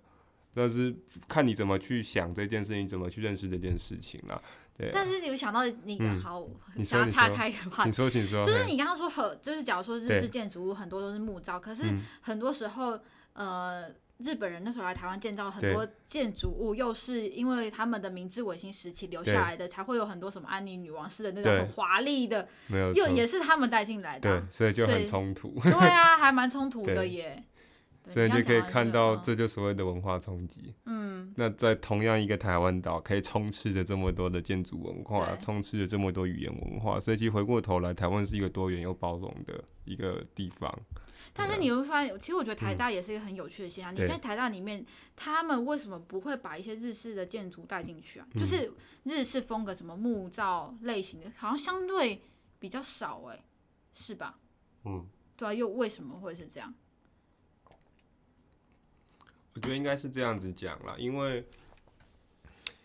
[0.54, 0.94] 但是
[1.26, 4.40] 看你怎么去想这件事情，怎么去认识这件事情啦。
[4.76, 4.90] 对。
[4.92, 11.84] 但是你有想到那个好，嗯、想要岔开的话，你说，请说，就是你刚刚说和，就是假如说日式建筑物很多都是木造，可是
[12.20, 12.98] 很多时候，
[13.32, 13.90] 呃。
[14.18, 25.54] 日本人那时候来台湾建造很多建筑物，又是因为他们的明治维新时期留下来的，才会有很多什么安妮女王式的那种很华丽的，没有又也是他们带进来的，对，所以就很冲突。
[25.62, 27.42] 对啊，还蛮冲突的耶。
[28.08, 30.74] 所以就可以看到，这就所谓的文化冲击。
[30.86, 40.72] 嗯，那在同样一个台湾岛，可以充斥着这么多的建筑文化，充斥着这么多语言文化，所以其实回过头来，台湾是一个多元又包容的一个地方。
[41.34, 43.92] 但是你会发现，其实我觉得台大也是一个很有趣的现象。
[43.92, 44.84] 嗯、你在台大里面，
[45.16, 48.26] 他们为什么不会把一些日式的建筑带进去啊？
[48.34, 52.22] 嗯、就是日式风格什么木造类型的，好像相对
[52.58, 53.44] 比较少哎、欸，
[53.92, 54.38] 是吧？
[54.84, 55.04] 嗯，
[55.36, 56.72] 对啊，又为什么会是这样？
[59.58, 61.44] 我觉得应该是这样子讲啦，因为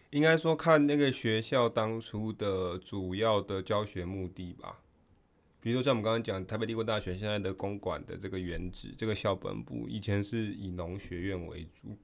[0.09, 4.79] 应该说看那个学校当初的主要的教学目的吧，
[5.59, 11.95] 比如说像我们刚刚讲台北帝国大学现在的公馆的这个原址，这个校本部以前是以农学院为主，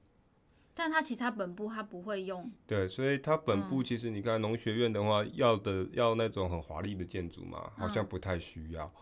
[0.72, 2.48] 但它其他本部它不会用。
[2.64, 8.92] 对，所以它本部其实你看农学院的话，要的要那种很华丽的建筑嘛，好像不太需要。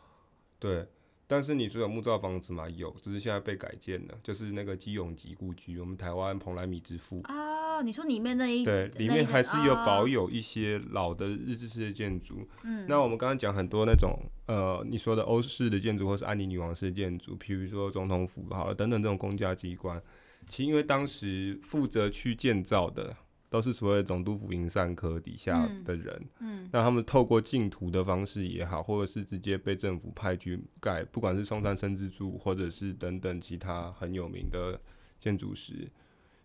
[0.59, 0.89] 对，
[1.31, 2.67] 但是你说有木造房子嘛？
[2.71, 12.49] 有，只是现在被改建了，就是那个基永吉故居，我们台湾蓬莱米之父哦，你说里面那一对，里面还是有保有一些老的日治式的建筑。
[12.65, 20.03] 嗯，那我们刚刚讲很多那种呃，你说的欧式的建筑，或是安妮女王式的建筑，譬如说总统府好了等等这种公家机关，
[20.49, 23.15] 其实因为当时负责去建造的。
[23.51, 34.81] 都是所谓总督府营缮科底下的人，嗯，嗯，那他们透过竞图的方式也好，或者是直接被政府派去盖，不管是松山生之助，或者是等等其他很有名的
[35.19, 35.89] 建筑师，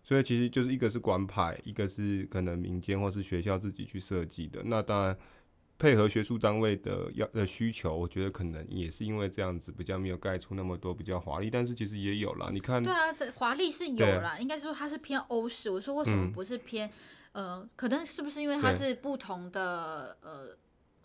[0.02, 5.16] 所以其实就是一个是官派，一个是可能民间或是学校自己去设计的，那当然。
[5.76, 12.48] 配合学术单位的要的需求，我觉得可能也是因为这样子比较没有盖出那么多比较华丽，但是其实也有啦。
[12.52, 15.68] 你看，对啊，这华丽是有啦，应该说它是偏欧式。
[15.68, 16.88] 我说为什么不是偏、
[17.32, 20.56] 嗯、呃，可能是不是因为它是不同的呃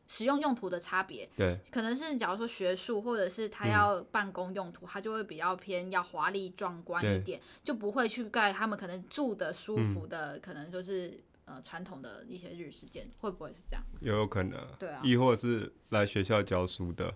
[0.08, 1.28] 使用用途的差别？
[1.36, 11.20] 对，可能是假如说学术或者是他要办公用途，它、嗯、就会比较偏要华丽壮观一点，就不会去盖他们可能住的舒服的，嗯、可能就是。
[11.50, 13.84] 呃，传统的一些日式建筑会不会是这样？
[14.02, 17.12] 也有可能，对啊，亦或是来学校教书的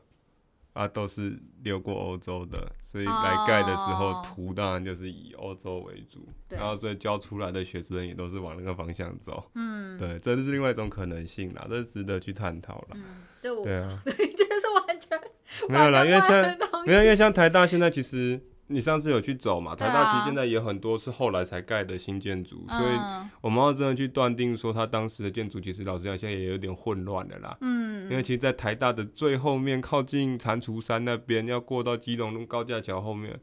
[0.74, 9.52] 啊，都是留过欧洲的，所以来盖的时候图当然就是以欧洲为主，哦，然后所以教出来的学生也都是往那个方向走。
[9.54, 12.88] 嗯，对，这就是另外一种可能性啦，这是值得去探讨了。
[12.96, 15.22] 嗯，对，对啊， 对，这是完全
[15.69, 16.41] 没有啦，因为像
[16.88, 18.41] 没有，因为像台大现在其实。
[18.67, 19.76] 你上次有去走嘛？
[19.76, 22.95] 台大其实现在也很多是后来才盖的新建筑，啊，所以
[23.41, 27.58] 我们要真的去断定说它当时的建筑，其实老实讲现在也有点混乱的啦。
[27.62, 33.39] 嗯，因为其实，在台大的最后面，靠近蟾蜍山那边，要过到基隆路高架桥后面，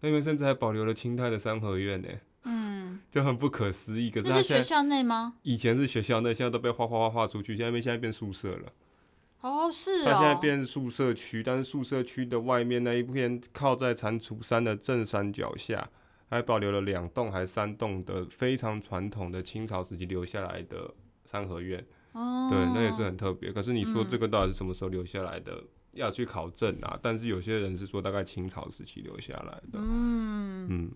[0.00, 2.08] 那边甚至还保留了清代的三合院呢。
[2.44, 4.10] 嗯， 就很不可思议。
[4.10, 5.34] 可是它是学校内吗？
[5.42, 8.72] 以前是学校内，现在都被画画画画出去，现在变现在变宿舍了。
[9.44, 10.04] 哦，是哦。
[10.06, 15.86] 它现在变宿舍区，但是宿舍区的外面那一片靠在蟾蜍山的正山脚下，
[16.30, 20.90] 还保留了两栋还是三栋的非常传统的清朝时期留下来的
[21.26, 21.84] 三合院。
[22.12, 22.48] 哦。
[22.50, 23.52] 对，那也是很特别。
[23.52, 25.52] 可是你说这个到底是什么时候留下来的？
[25.52, 26.98] 嗯、要去考证啊。
[27.02, 29.78] 但是有些人是说大概清朝时期留下来的。
[29.78, 30.90] 嗯嗯，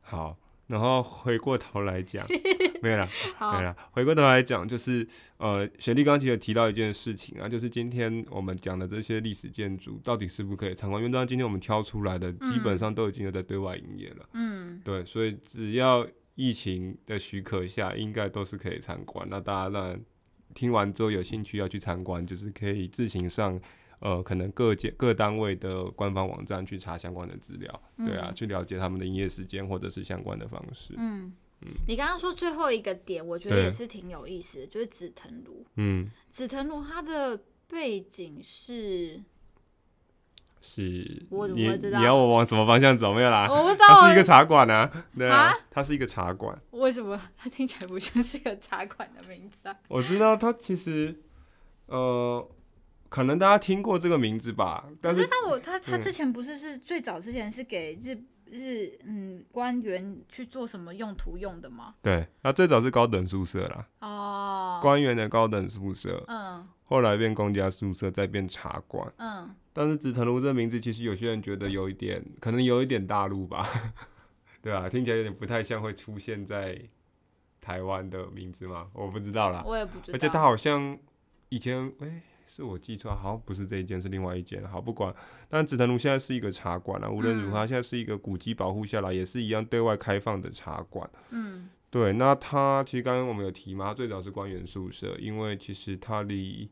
[0.00, 0.38] 好。
[0.66, 2.26] 然后回过头来讲，
[2.80, 3.76] 没有了，没有了。
[3.92, 11.02] 回过头来讲，就是呃，雪莉刚刚其实有提到一件事情啊，就是今天我们讲的这些历史建筑到底是不是可以参观？
[11.02, 19.26] 因为当然今天我们挑出来的基本上都已经有在对外营业了，嗯，对，所以只要疫情的许可下，应该都是可以参观。
[19.30, 20.00] 那大家当然
[20.54, 23.60] 听完之后有兴趣要去参观，就是可以自行上。
[24.04, 30.92] 呃，可能各界各单位的官方网站去查相关的资料，嗯，对啊，去了解他们的营业时间或者是相关的方式。
[30.98, 35.64] 嗯，嗯，你刚刚说最后一个点，我觉得也是挺有意思的，就是紫藤庐。
[35.76, 39.22] 嗯，紫藤庐它的背景是
[40.60, 41.98] 是，我怎么会知道？
[41.98, 43.14] 你，你要我往什么方向走？
[43.14, 43.86] 没有啦，我不知道。
[43.88, 46.60] 它是一个茶馆啊，对啊，它是一个茶馆。
[46.72, 49.74] 为什么它听起来不像是个茶馆的名字啊？
[49.88, 51.18] 我知道它其实，
[51.86, 52.46] 呃。
[53.14, 54.84] 可能大家听过这个名字吧？
[55.00, 61.94] 但是，可是他我他他之前不是是最早之前是给日日嗯官员去做什么用途用的吗？
[62.02, 63.86] 对，他最早是高等宿舍啦。
[64.00, 64.80] 哦。
[64.82, 66.24] 官员的高等宿舍。
[66.26, 66.66] 嗯。
[66.86, 69.08] 后来变公家宿舍，再变茶馆。
[69.18, 69.54] 嗯。
[69.72, 73.64] 但是紫藤庐这个名字，其实有些人觉得有一点，可能有一点大陆吧，
[74.60, 74.88] 对吧、啊？
[74.90, 76.76] 听起来有点不太像会出现在
[77.60, 78.88] 台湾的名字吗？
[78.92, 79.62] 我不知道啦。
[79.64, 80.16] 我也不知道。
[80.16, 80.98] 而且他好像
[81.50, 82.08] 以前哎。
[82.08, 84.66] 欸是我记错，好像不是这一间，是另外一间。
[84.68, 85.14] 好，不管。
[85.48, 91.08] 但紫藤庐现在是一个茶馆了，无论如何，它现在是一个古迹保护下来，也是一样对外开放的茶馆。
[91.30, 92.12] 嗯，对。
[92.12, 96.68] 那它其实刚刚我们有提嘛，它最早是官员宿舍，因为其实它离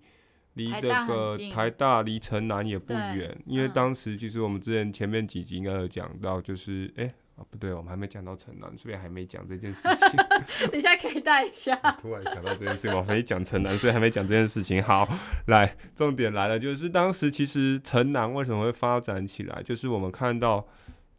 [0.55, 7.05] 离这个台大离城南也不远，因为当时其实我们之前前面几集应该有讲到，就是哎。
[7.05, 10.21] 欸啊，不对，我们还没讲到城南，所以还没讲这件事 情。
[10.71, 11.75] 等一下可以带一下。
[12.01, 14.81] 突然想到这件事，我没讲城南，所以还没讲这件事情。
[14.83, 15.09] 好，
[15.47, 19.61] 来，重点来了，就是当时其实城南为什么会发展起来？
[19.63, 20.65] 就是我们看到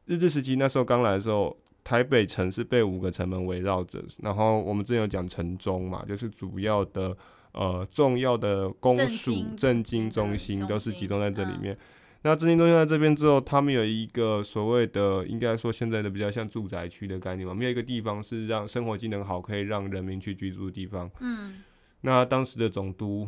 [0.06, 7.16] 日治时期那时候刚来的时候，台北城是被五个城门围绕着，然后我们之前有讲城中嘛，就是主要的
[7.52, 11.74] 呃重要的公署、政经中心都是集中在这里面。
[11.74, 11.78] 嗯
[12.26, 21.11] 那政经中心在这边之后，他们有一个所谓的，应该说现在的比较像住宅区的概念嘛，没有一个地方是让生活机能好，可以让人民去居住的地方。
[21.19, 21.61] 嗯。
[21.99, 23.28] 那当时的总督，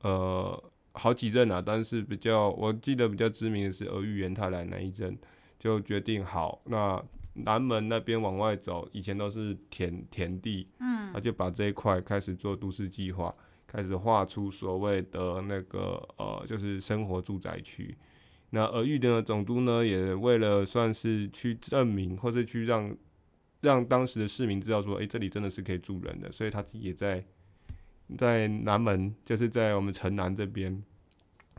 [0.00, 0.62] 呃，
[0.92, 5.16] 好几任啊，但是比较我记得比较知名的是儿玉源泰来那一任，
[5.58, 7.00] 就决定好，那
[7.34, 13.32] 南门那边往外走，以前都是田田地，嗯，他就把这一块开始做都市计划，
[13.68, 17.96] 开始画出所谓的那个呃，就是生活住宅区。
[18.54, 22.96] 那儿玉的总督呢，也为了算是去证明，或是去让
[23.60, 27.22] 让当时的市民知道说，诶、欸，这里真的是可以住人的，所以他自己也在。
[28.18, 30.82] 在南门，就是在我们城南这边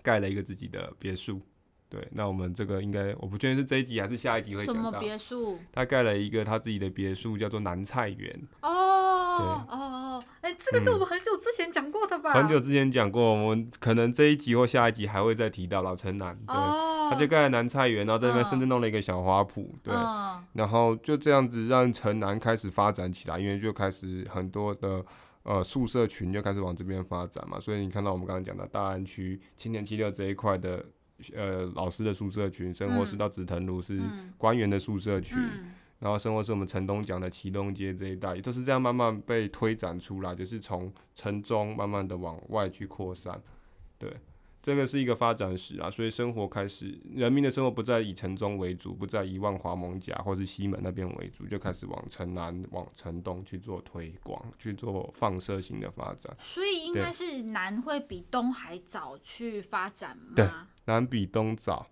[0.04, 1.42] 盖了一个自己的别墅。
[1.90, 4.84] 对，那我们这个应该我不确定是这一集还是下一集会讲到。
[4.84, 5.58] 什么别墅？
[5.72, 8.40] 他盖了一个他自己的别墅，叫做南菜园。
[8.62, 9.78] 哦，对，哦哦，
[10.44, 12.34] 哎、欸，这个是我们很久之前讲过的吧？
[12.34, 16.38] 嗯、很久之前讲过，我们可能这一集或下一集还会再提到老城南。
[16.46, 19.66] 对，哦、他就盖了南菜园，然后在那边甚至弄了一个小花圃。
[19.82, 25.04] 对，哦、然后就这样子让城南开始发展起来，因为就开始很多的。
[25.46, 30.86] 呃，宿舍群就开始往这边发展嘛，所以你看到我们刚刚讲的大安区青年七六这一块的，
[31.36, 34.00] 呃，老师的宿舍群，生活是到紫藤庐是
[34.38, 35.72] 官员的宿舍群，嗯嗯、
[36.04, 43.42] 然后生活是我们城东讲的启东街这一带，也都是这样慢慢被推展出来，就是从城中慢慢的往外去扩散，
[43.98, 44.14] 对。
[44.62, 56.34] 这个是一个发展史啊，所以生活开始，人民的生活不再以城中为主，不再以万华蒙甲或是西门那边为主，就开始往城南、往城东去做推广，去做放射性的发展。
[56.40, 60.32] 所以应该是南会比东还早去发展吗？
[60.34, 60.50] 对，
[60.86, 61.86] 南比东早，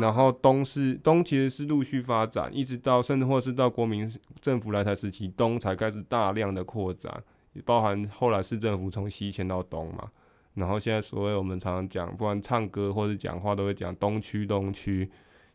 [0.00, 4.10] 然后东是东其实是陆续发展，一直到甚至或是到国民
[4.40, 7.22] 政府来台时期，东才开始大量的扩展，
[7.54, 10.10] 也包含后来市政府从西迁到东嘛。
[10.54, 15.10] 然后现在所谓我们常常讲，不管唱歌或者讲话，都会讲东区东区。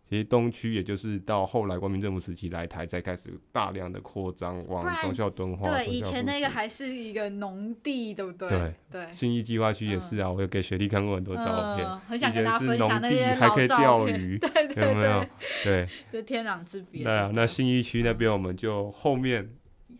[0.10, 5.70] 其实东区也就是到后来国民政府时期来台，才开始大量的扩张往中孝敦化。
[5.70, 8.48] 对，以前那个还是一个农地，对不对？
[8.50, 9.14] 对对。
[9.14, 15.26] 信义计划区也是啊，我有给学弟看过很多照片，很想跟他分享那些还可以钓鱼，对对对，有没有？
[15.64, 15.88] 对。
[16.12, 17.04] 就天壤之别。
[17.04, 19.50] 对啊，那新义区那边我们就后面。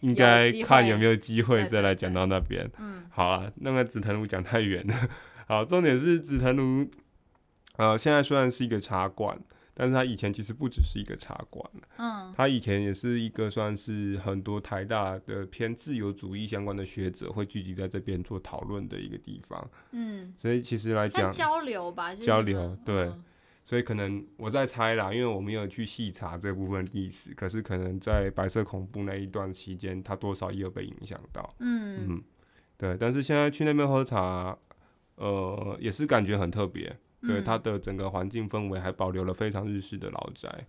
[0.02, 2.70] 应该看有没有机会再来讲到那边。
[2.78, 4.94] 嗯，好啊，那个紫藤庐讲太远了。
[5.48, 6.88] 好，重点是紫藤庐，
[7.78, 9.40] 呃，现在虽然是一个茶馆，
[9.76, 11.70] 但是它以前其实不只是一个茶馆。
[11.98, 19.70] 嗯，它以前也是一个算是很多台大的偏自由主义相关的学者会聚集在这边做讨论的一个地方。
[19.92, 23.06] 嗯，所以其实来讲交流吧，交流对。
[23.06, 23.24] 嗯
[23.68, 31.52] 所以可能我在猜啦，因为我没有去细查这部分历史，可是可能在白色恐怖那一段期间，它多少也有被影响到。
[31.58, 32.24] 嗯嗯，
[32.78, 32.96] 对。
[33.00, 34.56] 但是现在去那边喝茶，
[35.16, 36.96] 呃，也是感觉很特别。
[37.28, 40.66] 对，它的整个环境氛围还保留了非常日式的老宅。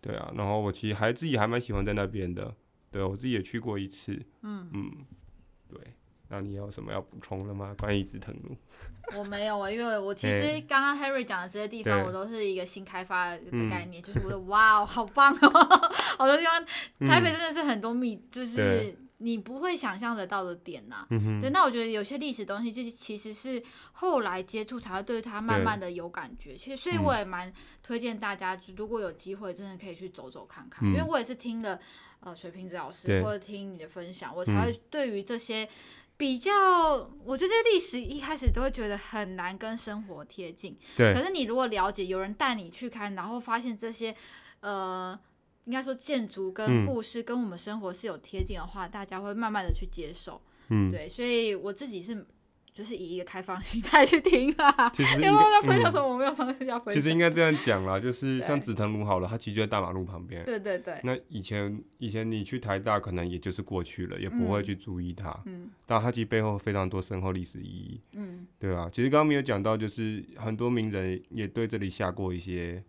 [0.00, 2.54] 对啊，然后我其实还自己还蛮喜欢在那边的。
[2.90, 4.20] 对，我自己也去过一次。
[4.42, 4.90] 嗯嗯，
[5.68, 5.78] 对。
[6.28, 7.74] 那你有什么要补充的吗？
[7.78, 8.56] 关于紫藤路？
[9.14, 13.38] 我没有啊，因为我其 实刚刚 Harry 讲的这些地方，我都是一个新开发的
[13.68, 15.50] 概念，就是我的哇，好棒哦，
[16.16, 16.64] 好多地方，
[17.06, 21.06] 台北真的是很多秘，就是你不会想象得到的点呐。
[21.08, 23.62] 对，那我觉得有些历史东西，就是其实是
[23.92, 26.56] 后来接触才会对它慢慢的有感觉。
[26.56, 27.52] 其实，所以我也蛮
[27.82, 31.78] 推荐大家，如果有机会，真的可以去走走看看，因为我也是听了
[32.20, 35.68] 呃水瓶子老师或者听你的分享，我才会对于这些。
[36.14, 36.52] 比较，
[37.24, 40.78] 我觉得这些历史一开始都会觉得很难跟生活贴近。
[40.94, 41.12] 对。
[41.12, 44.14] 可是你如果了解，有人带你去看，然后发现这些，
[44.60, 45.18] 呃，
[45.64, 50.40] 应该说建筑跟故事跟我们生活是有贴近的话，嗯、大家会慢慢的去接受。
[50.68, 50.90] 嗯。
[50.90, 52.26] 对，所以我自己是。
[52.74, 54.90] 就是以一个开放心态去听啦。
[54.94, 56.08] 其实有没有在分享什么？
[56.08, 56.94] 我没有跟大家分享。
[56.94, 60.42] 其实应该这样讲啦，就是 像紫藤庐好了，它其实就在大马路旁边。
[60.46, 60.98] 对对对。
[61.04, 65.38] 那以前以前你去台大，可能也就是过去了，也不会去注意它。
[65.44, 65.70] 嗯。
[65.84, 68.00] 但它其实背后非常多深厚历史意义。
[68.12, 68.46] 嗯。
[68.58, 72.82] 对啊，其实刚刚没有讲到，就是很多名人也对这里下过一些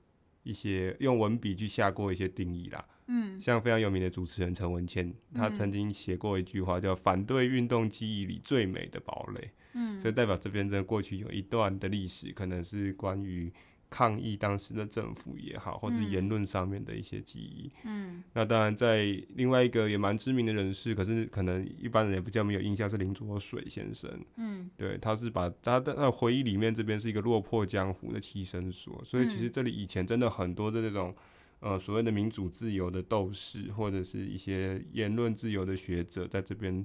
[0.44, 2.86] 一些用文笔去下过一些定义啦。
[3.08, 3.41] 嗯。
[3.41, 9.50] 像非常有名的主持人陈文茜，他曾经写过一句话，叫“反对运动记忆里最美的堡垒”。
[9.76, 13.52] 嗯，所以代表这边真的过去有一段的历史，可能是关于
[13.94, 17.72] 抗议当时的政府也好，或者言论上面的一些记忆。
[17.84, 19.04] 嗯，那当然在
[19.36, 24.10] 另外一个也蛮知名的人士，可是可能一般人也比较没有印象，是林卓水先生。
[24.38, 31.16] 嗯，对，他是把他的回忆里面这边是一个落魄江湖的栖身所，所以其实这里以前真的很多的这种
[31.60, 36.84] 呃所谓的民主自由的斗士，或者是一些言论自由的学者在这边。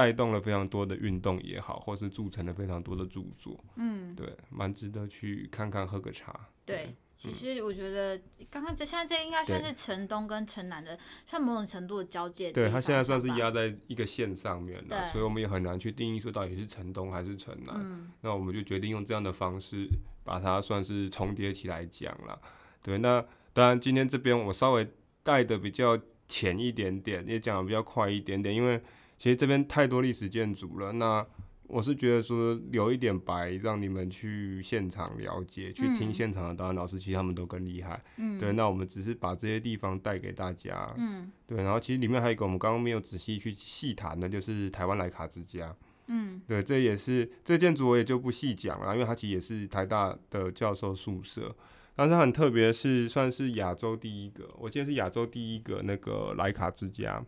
[0.00, 6.48] 带动了非常多的运动也好，或是铸成了非常多的著作，嗯，对，蛮值得去看看，喝个茶。
[6.64, 8.18] 对，对其实我觉得
[8.50, 12.50] 刚刚这现在这应该算是城东跟城南的，算某种程度的交界。
[12.50, 17.76] 对，它现在算是压在一个线上面了，所以我们也很难去定义说到底是城东还是城南。
[17.78, 19.86] 嗯、那我们就决定用这样的方式
[20.24, 22.40] 把它算是重叠起来讲了。
[22.82, 23.22] 对，那
[23.52, 24.90] 当然今天这边我稍微
[25.22, 28.80] 带的比较浅一点点，也讲的比较快一点点，因为
[29.20, 30.92] 其实这边太多历史建筑了。
[30.92, 31.24] 那
[31.66, 38.02] 我是觉得说留一点白，让你们去现场了解，去听现场的导演老师，其实他们都更厉害。
[38.16, 40.92] 嗯，对，那我们只是把这些地方带给大家。
[40.96, 45.76] 嗯，对，然后其实里面还有一个我们刚刚没有仔细去细谈的，就是台湾莱卡之家。
[46.08, 51.54] 嗯，对，这也是这建筑我也就不细讲了，因为它其实也是台大的教授宿舍。
[51.94, 57.22] 但是它很特别，是算是亚洲第一个，我记得是亚洲第一个那个莱卡之家。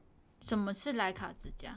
[0.44, 1.76] 什么是徕卡之家？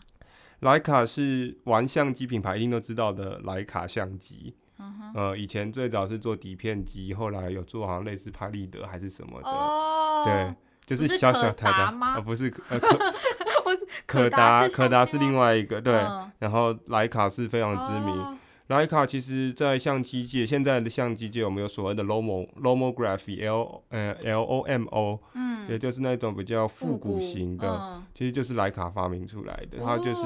[0.62, 10.56] 徕卡是玩相机品牌一定都知道的徕卡相机，嗯、以前最早是做底片机，后来有做好像类似拍立得还是什么的，哦、对，
[10.86, 12.80] 就是小小台的，而不是呃
[14.08, 18.18] 可可达可达是另外一个，对，嗯、然后徕卡是非常知名。
[18.18, 18.38] 哦
[18.68, 29.78] 莱卡其实，在相机界，现在的相机界我们有所谓的 Lomo Lomography L 呃 L O M O，嗯，也就是那种比较复古型的，嗯、其实就是莱卡发明出来的。
[29.78, 30.24] 它就是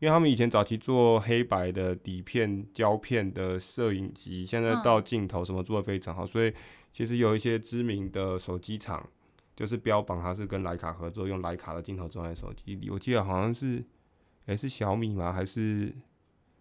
[0.00, 6.52] 为他们以前早期做黑白的底片胶片的摄影机，现在到镜头什么做的非常好，所以
[6.92, 9.08] 其实有一些知名的手机厂
[9.54, 12.90] 就是标榜它是跟莱卡合作，用莱卡的镜头装在手机里。
[12.90, 13.84] 我记得好像是，
[14.46, 15.32] 诶，是小米吗？
[15.32, 15.94] 还是？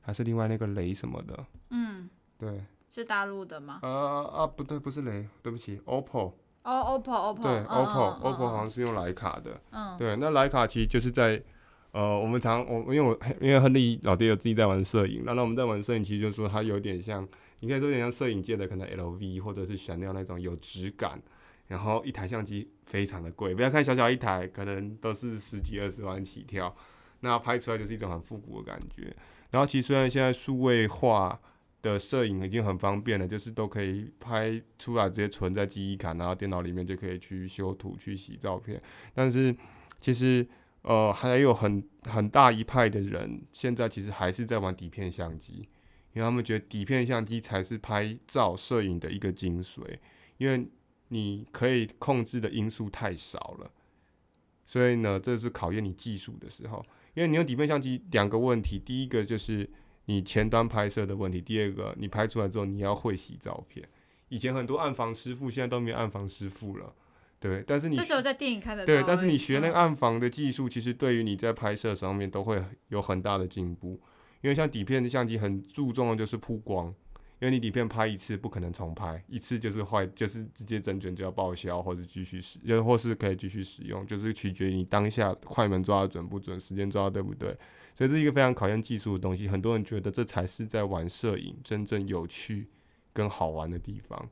[0.06, 3.80] 还是另外那个雷什么的，嗯，对，是大陆的吗？
[3.82, 3.90] 啊
[4.24, 6.32] 啊，不对，不是雷，对不起，OPPO。
[6.62, 7.42] 哦，OPPO，OPPO。
[7.42, 9.60] 对，OPPO，OPPO 好像是用徕卡的。
[9.72, 9.98] 嗯。
[9.98, 11.42] 对，那徕卡其实就是在，
[11.92, 17.28] 呃，我们常我因为我因为亨利老爹有自己在玩摄影，那那我们在玩摄影，其实就是说它有点像，
[17.62, 21.20] 你可以说有点像摄影界的可能 LV 或者是 Chanel 那种有质感，
[21.68, 26.76] 然后一台相机非常的贵，不要看小小一台，可能都是十几二十万起跳，
[27.22, 29.16] 那拍出来就是一种很复古的感觉。
[29.56, 31.40] 然后其实虽然现在数位化
[31.82, 38.82] 的摄影已经很方便了，就是都可以拍出来直接存在记忆卡，然后电脑里面就可以去修图、去洗照片。
[39.14, 39.56] 但是
[40.02, 40.46] 其实
[40.82, 45.70] 呃还有很很大一派的人，现在其实还是在玩底片相机，
[46.12, 49.80] 因为他们觉得底片相机才是拍照摄影的一个精髓，
[50.38, 50.68] 因为
[51.08, 53.72] 你可以控制的因素太少了，
[54.66, 56.86] 所以呢，这是考验你技术的时候。
[57.16, 59.68] 因为你用底片相机，两个问题，第一个就是
[60.06, 63.84] 你前端拍摄的问题，第二个你拍出来之后你要会洗照片。
[64.30, 66.94] 以前很多暗房师傅现在都没有暗房师傅了，
[67.40, 67.64] 对。
[67.66, 74.00] 但是你这时候在电影看的对，但是你学那个暗房的技术，其实对于你在拍摄上面都会有很大的进步。
[74.42, 76.94] 因为像底片的相机很注重的就是曝光。
[77.46, 87.56] 因为你底片拍一次不可能重拍，一次就是坏，就是直接整卷就要报销或者继续使，又或是可以继续使用，就是取决于你当下快门抓的准不准，时间抓的对不对。
[87.94, 92.66] 所以这是一个非常考验技术的东西，很多人觉得这才是在玩摄影真正有趣
[93.14, 94.28] 跟好玩的地方。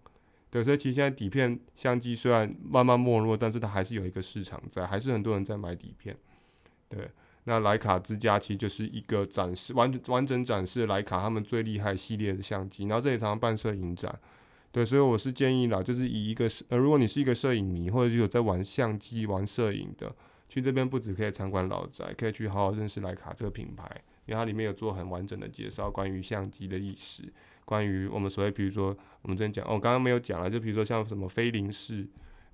[0.49, 6.17] 对，所以其实现在底片相机虽然慢慢没落，但是它还是有一个市场在，还是很多人在买底片。
[6.89, 7.11] 对。
[7.45, 14.17] 那徕卡之家其实就是一个展示完完整展示徕卡他们最厉害系列的相机，然后这里常常办摄影展，
[14.71, 20.15] 对，所以我是建议啦，就是以一个呃，如果你是一个摄影迷或者有在玩相机、玩摄影的，
[20.47, 23.85] 去这边不止可以参观老宅，可以去好好认识徕卡这个品牌，
[24.25, 27.23] 因为它里面有做很完整的介绍，关于相机的历史，
[27.65, 32.07] 关于我们所谓比如说我们之前讲，哦，刚刚没有讲了，就比如说像什么菲林式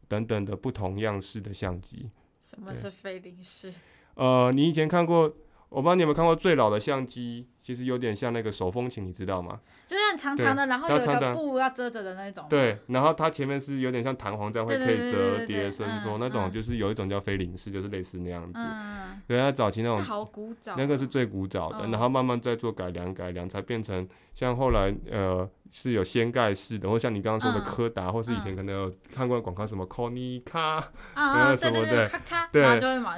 [0.07, 2.09] 等等的不同样式的相机。
[2.41, 3.71] 什么是菲林式？
[4.19, 5.33] 呃，你以前看过？
[5.69, 9.59] 我不知道你有没有看过最老的相机，其实有点像那个手风琴，你知道吗？
[9.85, 12.45] 就是很长长的，然后有一个布要遮着的那种。
[12.49, 18.59] 对，然后它前面是有点像弹簧这样，会可以折叠伸缩那种，就是有一种叫菲林式，就是类似那样子。
[18.59, 19.21] 嗯。
[19.27, 20.01] 对，它早期那种。
[20.01, 20.73] 好古早。
[20.75, 32.09] 那个是最古早的，然后慢慢再做改良，改良才变成像后来呃是有掀盖式的，或像你刚刚说的柯达，或是以前可能有看过广告什么 Konica，然后什么的，
[32.51, 32.63] 对，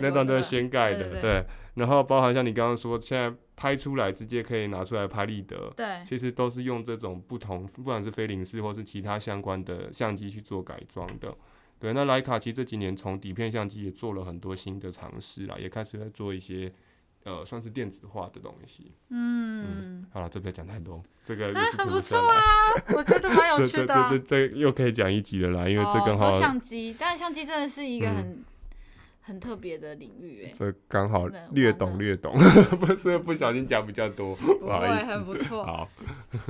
[0.01, 1.45] 那种都是掀盖的，对。
[1.75, 11.33] 然后包含像你刚刚说，现在拍出来直接可以拿出来拍立得，对，其实都是用这种不同，不管是菲林式或是其他相关的相机去做改装的。
[11.79, 16.71] 对，那莱卡其实这几年从底片相机也做了很多新的尝试啦，也开始在做一些
[17.23, 18.91] 呃算是电子化的东西。
[19.09, 22.37] 嗯，嗯，好了，这边讲太多，这个啊很不错啊，
[22.93, 24.09] 我觉得蛮有 趣的，啊。
[24.11, 28.43] 这这这，这又可以讲一集了啦，因为这个好，哦，相机，但是相机真的是一个很。
[29.21, 32.33] 嗯很特别的领域哎，所以刚好略懂略懂，
[32.79, 35.63] 不是不小心讲比较多，不好意思，很不错。
[35.63, 35.87] 好，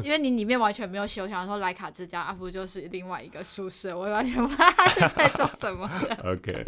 [0.01, 6.15] 因为你里面完全没有写，我想说莱卡之家阿福就是另外一个宿舍，我完全不知道他是在做什么的。
[6.31, 6.65] OK，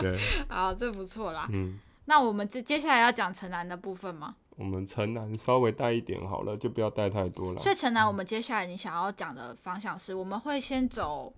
[0.00, 1.48] 对，好，这不错啦。
[1.52, 4.34] 嗯，那我们接接下来要讲城南的部分吗？
[4.56, 7.60] 我们城南稍微带一点好了，就不要带太多了。
[7.60, 11.32] 所以城南，我们接下来你想要讲的方向是，我们会先走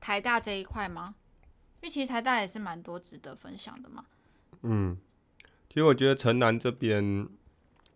[0.00, 1.14] 台大这一块吗？
[1.80, 4.04] 因为其实台大也是蛮多值得分享的嘛。
[4.62, 4.96] 嗯，
[5.68, 7.26] 其实我觉得城南这边，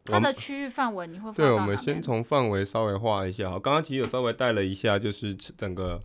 [0.04, 3.50] 它的区域范围你会对，我们先从范围稍微画一下。
[3.58, 6.00] 刚刚其实有稍微带了一下，就是整个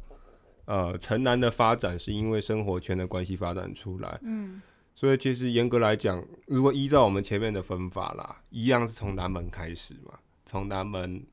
[0.65, 4.19] 呃城南的发展是因为生活圈的关系发展出来。
[4.23, 4.61] 嗯，
[4.93, 10.19] 所以其实严格来讲，如果依照我们前面的分法啦，一样是从南门开始嘛。
[10.45, 11.25] 从南门，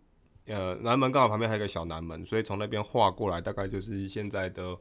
[0.45, 4.77] 呃，南门刚好旁边还有个小南门，所以从那边画过来，大概就是现在的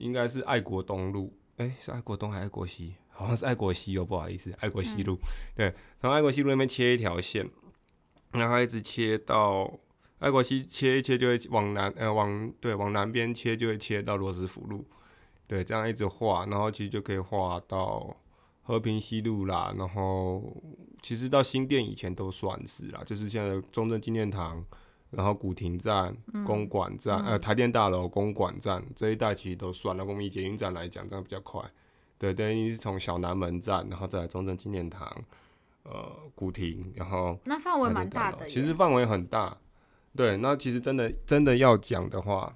[0.00, 1.32] 应该是爱国东路。
[1.56, 2.94] 哎、欸，是爱国东还是爱国西？
[3.10, 5.14] 好像是爱国西哦，不好意思，爱国西路。
[5.14, 5.20] 嗯、
[5.54, 7.46] 对，从爱国西路那边切一条线，
[8.32, 9.70] 然后一直切到
[10.20, 14.86] 爱国西，切一切就会往南，呃，往对，往南边切就会切到罗斯福路。
[15.46, 18.16] 对，这样一直画，然后其实就可以画到
[18.62, 19.74] 和平西路啦。
[19.76, 20.56] 然后
[21.02, 24.64] 其实到新店以前都算是啦，就是现在的中正纪念堂，
[25.10, 30.04] 然后古亭站、公馆站、嗯、呃台电大楼、公馆站这一带其实都算那。
[30.04, 31.62] 我们以捷运站来讲，这样比较快。
[32.18, 35.10] 对，等于是从小南门站，然后再来中正纪念堂，
[35.84, 38.46] 呃，古亭，然后那范围蛮大的。
[38.46, 39.56] 其实范围很大，
[40.14, 40.36] 对。
[40.36, 42.54] 那其实真的真的要讲的话，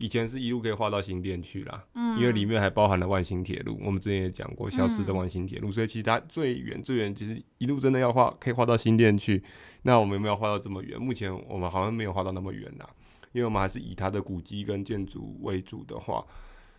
[0.00, 3.78] 以前是一路可以画到新店去啦，嗯，因为里面还包含了万兴铁路。
[3.84, 9.42] 我们之前也讲过消失的万兴铁路，嗯，所以其实它最远最远，其实一路真的要画，可以画到新店去。
[9.82, 10.98] 那我们有没有画到这么远？
[10.98, 12.88] 目前我们好像没有画到那么远啦，
[13.32, 16.24] 因为我们还是以它的古迹跟建筑为主的话，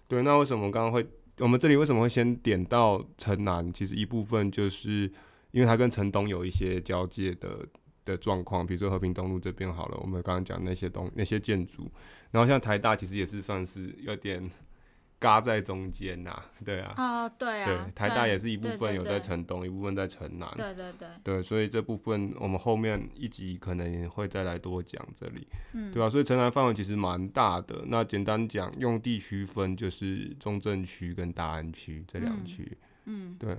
[0.07, 0.23] 对。
[0.23, 1.05] 那为什么我刚刚会？
[1.37, 3.71] 我们这里为什么会先点到城南？
[3.73, 5.11] 其实一部分就是
[5.51, 7.65] 因为它跟城东有一些交界的
[8.11, 11.89] 的状况，比如说和平东路这边好了，我们刚刚讲那些东那些建筑，
[12.31, 14.49] 然后像台大其实也是算是有点。
[15.21, 27.83] 嘎在中间呐、啊，对啊，啊、oh, 对啊，对，台大也是一部分有在城东，一部分在城南，对对对，对，所以这部分我们后面一集可能会再来多讲这里，嗯，对啊，所以城南范围其实蛮大的。
[27.85, 33.55] 那简单讲，用地区分就是中正区跟大安区这两区，嗯，对，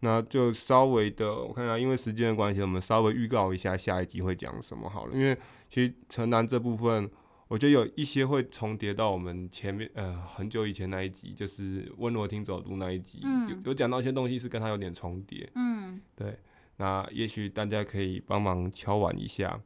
[0.00, 5.14] 那就稍微的我看一下，因为时间的关系，我们稍微预告一下下一集会讲什么好了。
[5.14, 5.36] 因为
[5.68, 7.10] 其实城南这部分。
[7.50, 16.38] 我觉得有一些会重叠到我们前面，呃，很久以前那一集，就是温罗汀走读那一集，嗯、有有讲到一些东西是跟他有点重叠，嗯，对，
[16.76, 19.58] 那也许大家可以帮忙敲碗一下，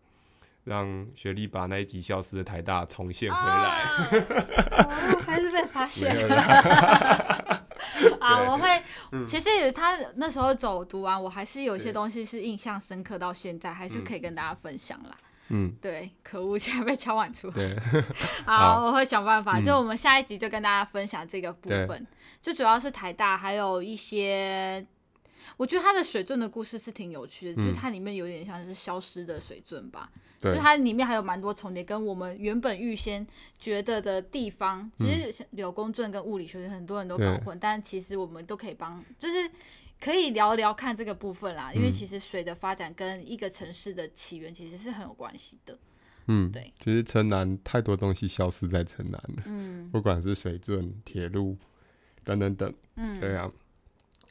[0.64, 3.84] 让雪莉把那一集消失的台大重现回来，
[5.20, 7.63] 还是被发现了，
[8.24, 15.14] 啊，我会，嗯、其实他那时候走读完，我还是有些东西是印象深刻到现在，还是可以跟大家分享啦。
[15.48, 17.52] 嗯，对，可恶，竟然被敲碗出来。
[17.52, 17.78] 对，
[18.46, 19.60] 好，好，我会想办法。
[19.60, 22.06] 就我们下一集就跟大家分享这个部分，
[22.40, 24.86] 就主要是台大，还有一些，
[25.56, 30.10] 我觉得它的水圳的故事是挺有趣的，嗯、就是它里面有点像是消失的水圳吧。
[30.38, 33.26] 就是它里面还有蛮多重叠，跟我们原本预先
[33.58, 39.50] 觉得的地方，其实柳公圳跟物理学很多人都搞混，但其实我们都可以帮，就是。
[40.00, 45.78] 可以聊聊看这个部分啦，因为其实水的发展跟一个城市的起源其实是很有关系的。
[46.26, 51.56] 嗯，对，其实城南太多东西消失在城南了，嗯，不管是水圳、铁路
[52.22, 53.50] 等等等，嗯，对啊。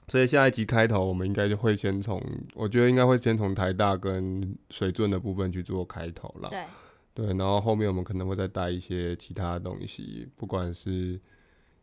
[0.08, 2.22] 所以下一集开头，我们应该就会先从，
[2.54, 6.50] 我觉得应该会先从台大跟水圳的部分去做开头啦。
[6.50, 6.64] 对，
[7.14, 11.20] 对，然后后面我们可能会再带一些其他的东西，不管是。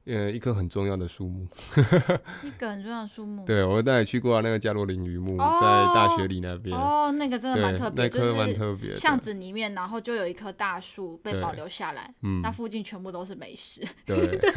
[0.06, 1.46] 呃，一棵很重要的树木，
[2.42, 3.44] 一个很重要的树木。
[3.44, 6.76] 对，我带你去过那个加罗林榆木，哦、在大学里那边。
[6.76, 8.96] 哦，那个真的蛮特别，那棵蛮特别。
[8.96, 13.82] 巷子里面，然后就有一棵大树被保留下来，嗯，那附近全部都是美食。
[14.06, 14.50] 对， 对，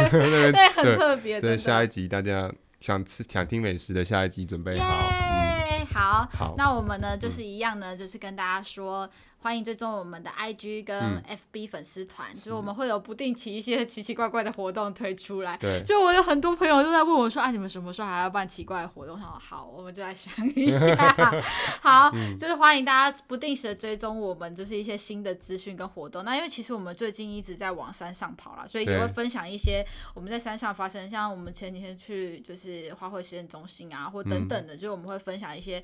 [0.54, 1.40] 对，很特别。
[1.42, 2.52] 所以下一集大家
[2.84, 5.10] 想吃、想听美食的下一集准备好。
[5.10, 5.84] Yeah!
[5.84, 9.10] 嗯、好，好，那我们呢，就是一样呢，就是跟大家说。
[9.44, 11.22] 欢迎追踪我们的 IG 跟
[11.52, 15.58] FB 粉丝团，嗯、就是我们会有不定期一些奇奇怪怪的活动推出来。
[15.58, 21.36] 对，就我有很多朋友都在问我说：“啊，你们什么时候还要办奇怪的活动？”好，好，我们就来想一下。
[21.84, 26.24] 好，嗯、就是欢迎大家不定时的追踪我们，就是一些新的资讯跟活动。
[26.24, 35.84] 那因为其实我们最近一直在往山上跑啦，所以也会分享一些我们在山上发生，像我们前几天去就是花卉实验中心啊，或等等的，嗯、就是我们会分享一些。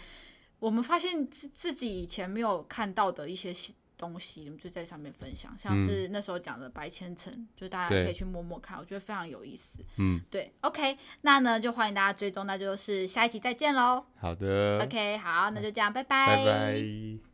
[0.59, 3.53] 我们发现自自己以前没有看到的一些
[3.97, 9.83] 东西，我们就在上面分享，像是那时候讲的白千层，就大家可以去摸摸看，我觉得非常有意思。
[9.97, 14.05] 嗯，对，OK，那呢就欢迎大家追踪，那就是下一期再见喽。
[14.19, 16.27] 好的，OK，好，那就这样，拜拜。
[16.27, 17.28] 拜拜。